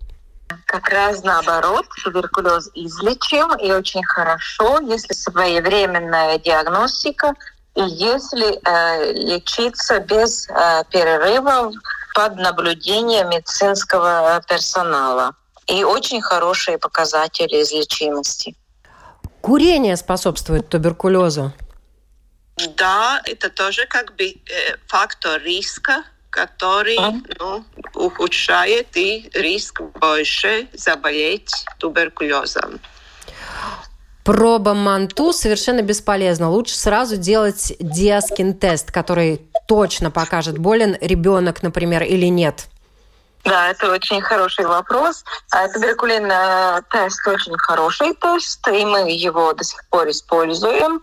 Как 0.67 0.87
раз 0.87 1.21
наоборот, 1.23 1.85
туберкулез 2.01 2.69
излечим 2.75 3.53
и 3.57 3.73
очень 3.73 4.05
хорошо, 4.05 4.79
если 4.79 5.13
своевременная 5.13 6.39
диагностика 6.39 7.33
и 7.79 7.83
если 7.83 8.59
э, 8.65 9.13
лечиться 9.13 9.99
без 9.99 10.47
э, 10.49 10.83
перерывов 10.91 11.73
под 12.13 12.35
наблюдением 12.35 13.29
медицинского 13.29 14.41
персонала. 14.47 15.35
И 15.67 15.83
очень 15.83 16.21
хорошие 16.21 16.77
показатели 16.77 17.61
излечимости. 17.61 18.55
Курение 19.41 19.95
способствует 19.95 20.67
туберкулезу? 20.67 21.53
Да, 22.75 23.21
это 23.23 23.49
тоже 23.49 23.85
как 23.85 24.15
бы 24.15 24.25
э, 24.25 24.35
фактор 24.87 25.41
риска, 25.41 26.03
который 26.29 26.97
ну, 27.39 27.63
ухудшает 27.93 28.97
и 28.97 29.29
риск 29.33 29.81
больше 30.01 30.67
заболеть 30.73 31.53
туберкулезом. 31.77 32.81
Проба 34.29 34.75
МАНТУ 34.75 35.33
совершенно 35.33 35.81
бесполезна. 35.81 36.51
Лучше 36.51 36.75
сразу 36.75 37.17
делать 37.17 37.73
диаскин-тест, 37.79 38.91
который 38.91 39.41
точно 39.67 40.11
покажет, 40.11 40.59
болен 40.59 40.95
ребенок, 41.01 41.63
например, 41.63 42.03
или 42.03 42.27
нет. 42.27 42.67
Да, 43.43 43.71
это 43.71 43.91
очень 43.91 44.21
хороший 44.21 44.67
вопрос. 44.67 45.23
А 45.51 45.67
туберкулинный 45.69 46.83
тест 46.91 47.27
очень 47.27 47.57
хороший 47.57 48.13
тест, 48.13 48.67
и 48.67 48.85
мы 48.85 49.09
его 49.09 49.51
до 49.53 49.63
сих 49.63 49.83
пор 49.89 50.07
используем. 50.11 51.01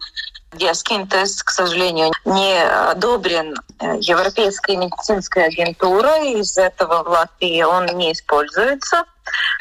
Диаскин-тест, 0.53 1.43
к 1.43 1.51
сожалению, 1.51 2.13
не 2.25 2.63
одобрен 2.63 3.57
э, 3.81 3.97
Европейской 4.03 4.77
медицинской 4.77 5.47
агентурой, 5.47 6.35
из 6.35 6.57
этого 6.57 7.03
в 7.03 7.09
Латвии 7.09 7.61
он 7.63 7.87
не 7.87 8.13
используется. 8.13 9.05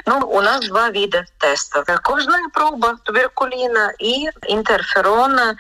Ну, 0.05 0.19
у 0.19 0.41
нас 0.41 0.67
два 0.67 0.89
вида 0.89 1.25
тестов. 1.39 1.85
Кожная 2.03 2.49
проба 2.53 2.97
туберкулина 3.03 3.93
и 3.99 4.27
интерферона 4.47 5.55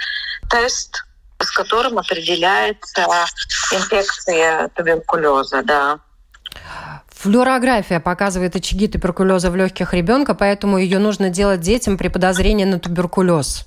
тест, 0.49 1.05
с 1.39 1.51
которым 1.51 1.97
определяется 1.97 3.05
инфекция 3.71 4.69
туберкулеза, 4.69 5.63
да. 5.63 5.99
Флюорография 7.09 7.99
показывает 7.99 8.55
очаги 8.55 8.87
туберкулеза 8.87 9.49
в 9.49 9.55
легких 9.55 9.93
ребенка, 9.93 10.35
поэтому 10.35 10.77
ее 10.77 10.99
нужно 10.99 11.29
делать 11.29 11.61
детям 11.61 11.97
при 11.97 12.09
подозрении 12.09 12.65
на 12.65 12.79
туберкулез. 12.79 13.65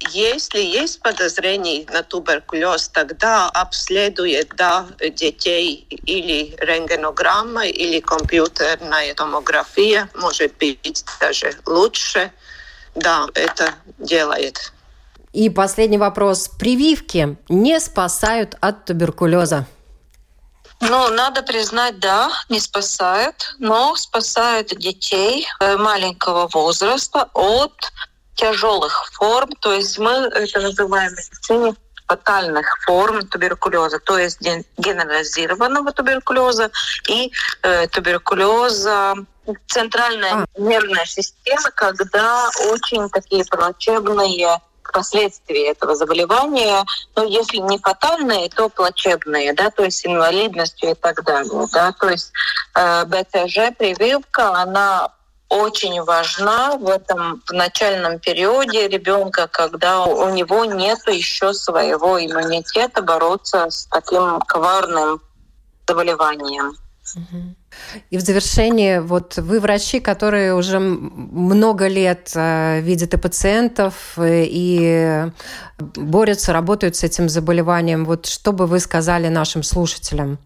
Если 0.00 0.60
есть 0.60 1.00
подозрение 1.00 1.84
на 1.90 2.02
туберкулез, 2.02 2.88
тогда 2.88 3.48
обследует 3.48 4.50
да, 4.56 4.86
детей 5.00 5.86
или 5.90 6.54
рентгенограмма, 6.58 7.66
или 7.66 7.98
компьютерная 8.00 9.12
томография, 9.14 10.08
может 10.14 10.56
быть 10.58 11.04
даже 11.20 11.52
лучше. 11.66 12.32
Да, 12.94 13.26
это 13.34 13.74
делает. 13.98 14.72
И 15.32 15.50
последний 15.50 15.98
вопрос. 15.98 16.48
Прививки 16.48 17.36
не 17.48 17.80
спасают 17.80 18.56
от 18.60 18.84
туберкулеза? 18.84 19.66
Ну, 20.80 21.08
надо 21.10 21.42
признать, 21.42 21.98
да, 21.98 22.30
не 22.48 22.60
спасают, 22.60 23.56
но 23.58 23.96
спасают 23.96 24.68
детей 24.68 25.46
э, 25.58 25.76
маленького 25.76 26.48
возраста 26.52 27.28
от 27.34 27.92
тяжелых 28.38 29.10
форм, 29.12 29.50
то 29.60 29.72
есть 29.72 29.98
мы 29.98 30.10
это 30.10 30.60
называем 30.60 31.10
в 31.10 31.18
медицине 31.18 31.74
фатальных 32.06 32.78
форм 32.86 33.26
туберкулеза, 33.26 33.98
то 33.98 34.16
есть 34.16 34.40
генерализированного 34.78 35.92
туберкулеза 35.92 36.70
и 37.08 37.30
э, 37.62 37.86
туберкулеза 37.88 39.14
центральная 39.66 40.34
а. 40.34 40.46
нервная 40.56 41.04
система, 41.04 41.70
когда 41.74 42.48
очень 42.70 43.08
такие 43.10 43.44
плачебные 43.44 44.58
последствия 44.92 45.72
этого 45.72 45.94
заболевания, 45.94 46.82
но 47.14 47.24
если 47.24 47.58
не 47.58 47.78
фатальные, 47.78 48.48
то 48.48 48.70
плачебные, 48.70 49.52
да, 49.52 49.70
то 49.70 49.84
есть 49.84 50.06
инвалидностью 50.06 50.92
и 50.92 50.94
так 50.94 51.22
далее, 51.24 51.66
да, 51.72 51.92
то 51.92 52.08
есть 52.08 52.32
э, 52.74 53.04
БЦЖ 53.04 53.76
прививка, 53.76 54.62
она 54.62 55.10
очень 55.48 56.02
важна 56.02 56.76
в 56.76 56.88
этом 56.88 57.42
в 57.46 57.52
начальном 57.52 58.18
периоде 58.18 58.86
ребенка, 58.88 59.48
когда 59.48 60.04
у 60.04 60.28
него 60.30 60.64
нет 60.64 60.98
еще 61.06 61.54
своего 61.54 62.18
иммунитета 62.18 63.02
бороться 63.02 63.70
с 63.70 63.86
таким 63.86 64.40
коварным 64.40 65.20
заболеванием. 65.86 66.76
И 68.10 68.18
в 68.18 68.20
завершение, 68.20 69.00
вот 69.00 69.36
вы 69.36 69.60
врачи, 69.60 70.00
которые 70.00 70.54
уже 70.54 70.78
много 70.78 71.88
лет 71.88 72.32
э, 72.34 72.80
видят 72.80 73.14
и 73.14 73.16
пациентов, 73.16 73.94
э, 74.16 74.44
и 74.46 75.30
борются, 75.78 76.52
работают 76.52 76.96
с 76.96 77.04
этим 77.04 77.28
заболеванием. 77.28 78.04
Вот 78.04 78.26
что 78.26 78.52
бы 78.52 78.66
вы 78.66 78.80
сказали 78.80 79.28
нашим 79.28 79.62
слушателям? 79.62 80.38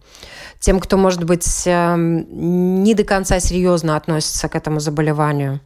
тем, 0.63 0.79
кто, 0.79 0.95
может 0.95 1.25
быть, 1.25 1.63
эм, 1.65 2.83
не 2.83 2.93
до 2.93 3.03
конца 3.03 3.41
серьезно 3.41 3.97
относится 3.97 4.47
к 4.47 4.55
этому 4.55 4.79
заболеванию? 4.79 5.59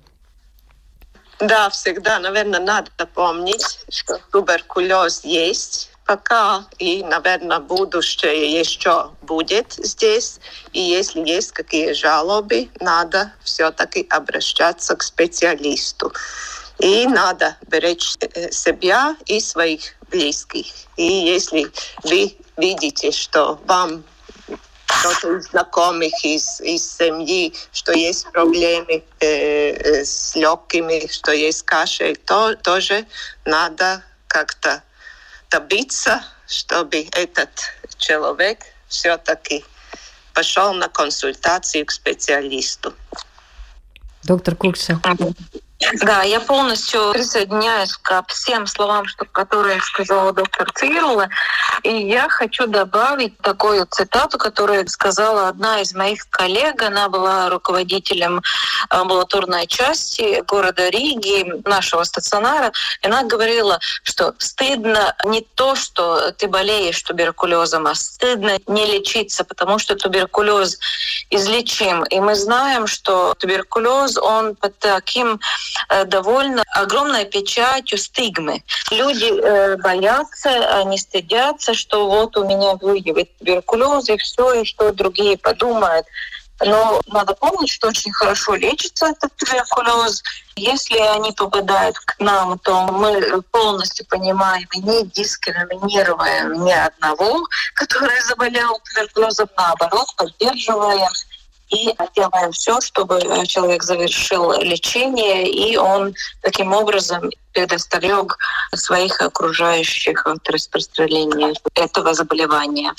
Да, 1.39 1.69
всегда, 1.69 2.17
наверное, 2.17 2.59
надо 2.59 2.89
помнить, 3.13 3.85
что 3.89 4.17
туберкулез 4.31 5.23
есть 5.23 5.91
пока, 6.07 6.65
и, 6.79 7.03
наверное, 7.03 7.59
будущее 7.59 8.59
еще 8.59 9.11
будет 9.21 9.73
здесь. 9.73 10.39
И 10.71 10.79
если 10.79 11.19
есть 11.19 11.51
какие 11.51 11.91
жалобы, 11.91 12.69
надо 12.79 13.33
все-таки 13.43 14.07
обращаться 14.09 14.95
к 14.95 15.03
специалисту. 15.03 16.11
И 16.79 17.05
надо 17.07 17.57
беречь 17.67 18.15
э, 18.21 18.51
себя 18.51 19.17
и 19.25 19.39
своих 19.41 19.81
близких. 20.09 20.67
И 20.95 21.03
если 21.03 21.69
вы 22.03 22.37
видите, 22.55 23.11
что 23.11 23.59
вам 23.65 24.03
кто-то 24.85 25.37
из 25.37 25.49
знакомых, 25.49 26.13
из, 26.23 26.61
из 26.61 26.97
семьи, 26.97 27.53
что 27.73 27.91
есть 27.91 28.31
проблемы 28.31 29.03
э, 29.19 30.05
с 30.05 30.35
легкими, 30.35 31.11
что 31.11 31.33
есть 31.33 31.63
кашель, 31.63 32.15
то 32.15 32.55
тоже 32.55 33.05
надо 33.43 34.01
как-то 34.27 34.81
добиться, 35.49 36.23
чтобы 36.47 37.07
этот 37.11 37.49
человек 37.97 38.59
все-таки 38.87 39.65
пошел 40.33 40.73
на 40.73 40.87
консультацию 40.87 41.85
к 41.85 41.91
специалисту. 41.91 42.93
Доктор 44.23 44.55
Кукса. 44.55 44.99
Да, 46.01 46.23
я 46.23 46.39
полностью 46.39 47.11
присоединяюсь 47.13 47.93
к 47.97 48.23
всем 48.29 48.65
словам, 48.65 49.05
что, 49.05 49.25
которые 49.25 49.79
сказала 49.81 50.33
доктор 50.33 50.71
Цирла. 50.73 51.29
И 51.83 52.07
я 52.07 52.27
хочу 52.29 52.65
добавить 52.65 53.37
такую 53.37 53.85
цитату, 53.85 54.39
которую 54.39 54.87
сказала 54.87 55.47
одна 55.47 55.79
из 55.81 55.93
моих 55.93 56.27
коллег. 56.31 56.81
Она 56.81 57.09
была 57.09 57.49
руководителем 57.49 58.41
амбулаторной 58.89 59.67
части 59.67 60.43
города 60.47 60.89
Риги, 60.89 61.45
нашего 61.67 62.03
стационара. 62.03 62.71
И 63.03 63.07
она 63.07 63.23
говорила, 63.23 63.79
что 64.01 64.33
стыдно 64.39 65.15
не 65.25 65.41
то, 65.41 65.75
что 65.75 66.31
ты 66.31 66.47
болеешь 66.47 67.01
туберкулезом, 67.03 67.85
а 67.85 67.93
стыдно 67.93 68.57
не 68.65 68.85
лечиться, 68.87 69.43
потому 69.43 69.77
что 69.77 69.95
туберкулез 69.95 70.79
излечим. 71.29 72.03
И 72.05 72.19
мы 72.19 72.33
знаем, 72.35 72.87
что 72.87 73.35
туберкулез, 73.35 74.17
он 74.17 74.55
под 74.55 74.77
таким 74.79 75.35
э, 75.35 75.66
довольно 76.05 76.63
огромной 76.73 77.25
печатью 77.25 77.97
стигмы. 77.97 78.63
Люди 78.91 79.25
э, 79.25 79.77
боятся, 79.77 80.79
они 80.79 80.97
стыдятся, 80.97 81.73
что 81.73 82.07
вот 82.07 82.37
у 82.37 82.45
меня 82.45 82.75
выявит 82.75 83.37
туберкулез 83.37 84.09
и 84.09 84.17
все, 84.17 84.61
и 84.61 84.65
что 84.65 84.91
другие 84.91 85.37
подумают. 85.37 86.05
Но 86.59 86.99
надо 87.07 87.35
помнить, 87.35 87.69
что 87.69 87.89
очень 87.89 88.11
хорошо 88.11 88.55
лечится 88.55 89.07
этот 89.07 89.35
туберкулез. 89.35 90.23
Если 90.55 90.97
они 90.97 91.31
попадают 91.31 91.99
к 91.99 92.19
нам, 92.19 92.57
то 92.59 92.81
мы 92.87 93.41
полностью 93.51 94.07
понимаем 94.07 94.67
и 94.73 94.79
не 94.79 95.05
дискриминируем 95.05 96.65
ни 96.65 96.71
одного, 96.71 97.43
который 97.75 98.19
заболел 98.21 98.79
туберкулезом, 98.85 99.49
наоборот, 99.55 100.07
поддерживаем 100.15 101.09
и 101.69 101.93
делаем 102.15 102.51
все, 102.51 102.79
чтобы 102.81 103.19
человек 103.47 103.83
завершил 103.83 104.53
лечение, 104.61 105.49
и 105.49 105.77
он 105.77 106.15
таким 106.41 106.73
образом 106.73 107.29
предостерег 107.53 108.37
своих 108.73 109.21
окружающих 109.21 110.25
от 110.25 110.47
распространения 110.49 111.53
этого 111.75 112.13
заболевания. 112.13 112.93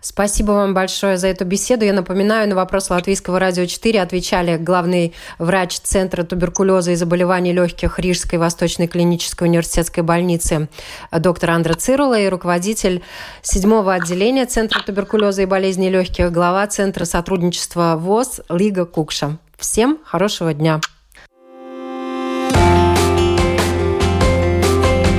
Спасибо 0.00 0.52
вам 0.52 0.74
большое 0.74 1.16
за 1.16 1.28
эту 1.28 1.44
беседу. 1.44 1.84
Я 1.84 1.92
напоминаю, 1.92 2.48
на 2.48 2.54
вопрос 2.54 2.90
Латвийского 2.90 3.38
радио 3.38 3.66
4 3.66 4.00
отвечали 4.00 4.56
главный 4.56 5.14
врач 5.38 5.78
Центра 5.80 6.22
туберкулеза 6.22 6.92
и 6.92 6.96
заболеваний 6.96 7.52
легких 7.52 7.98
Рижской 7.98 8.38
Восточной 8.38 8.86
клинической 8.86 9.48
университетской 9.48 10.02
больницы 10.02 10.68
доктор 11.12 11.50
Андра 11.50 11.74
Цирула 11.74 12.18
и 12.18 12.28
руководитель 12.28 13.02
седьмого 13.42 13.94
отделения 13.94 14.46
Центра 14.46 14.80
туберкулеза 14.80 15.42
и 15.42 15.46
болезней 15.46 15.90
легких, 15.90 16.32
глава 16.32 16.66
Центра 16.66 17.04
сотрудничества 17.04 17.96
ВОЗ 17.96 18.40
Лига 18.48 18.84
Кукша. 18.84 19.38
Всем 19.56 19.98
хорошего 20.04 20.52
дня! 20.52 20.80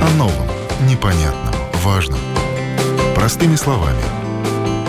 О 0.00 0.10
новом, 0.16 0.46
непонятном, 0.88 1.54
важном. 1.82 2.20
Простыми 3.14 3.56
словами– 3.56 4.02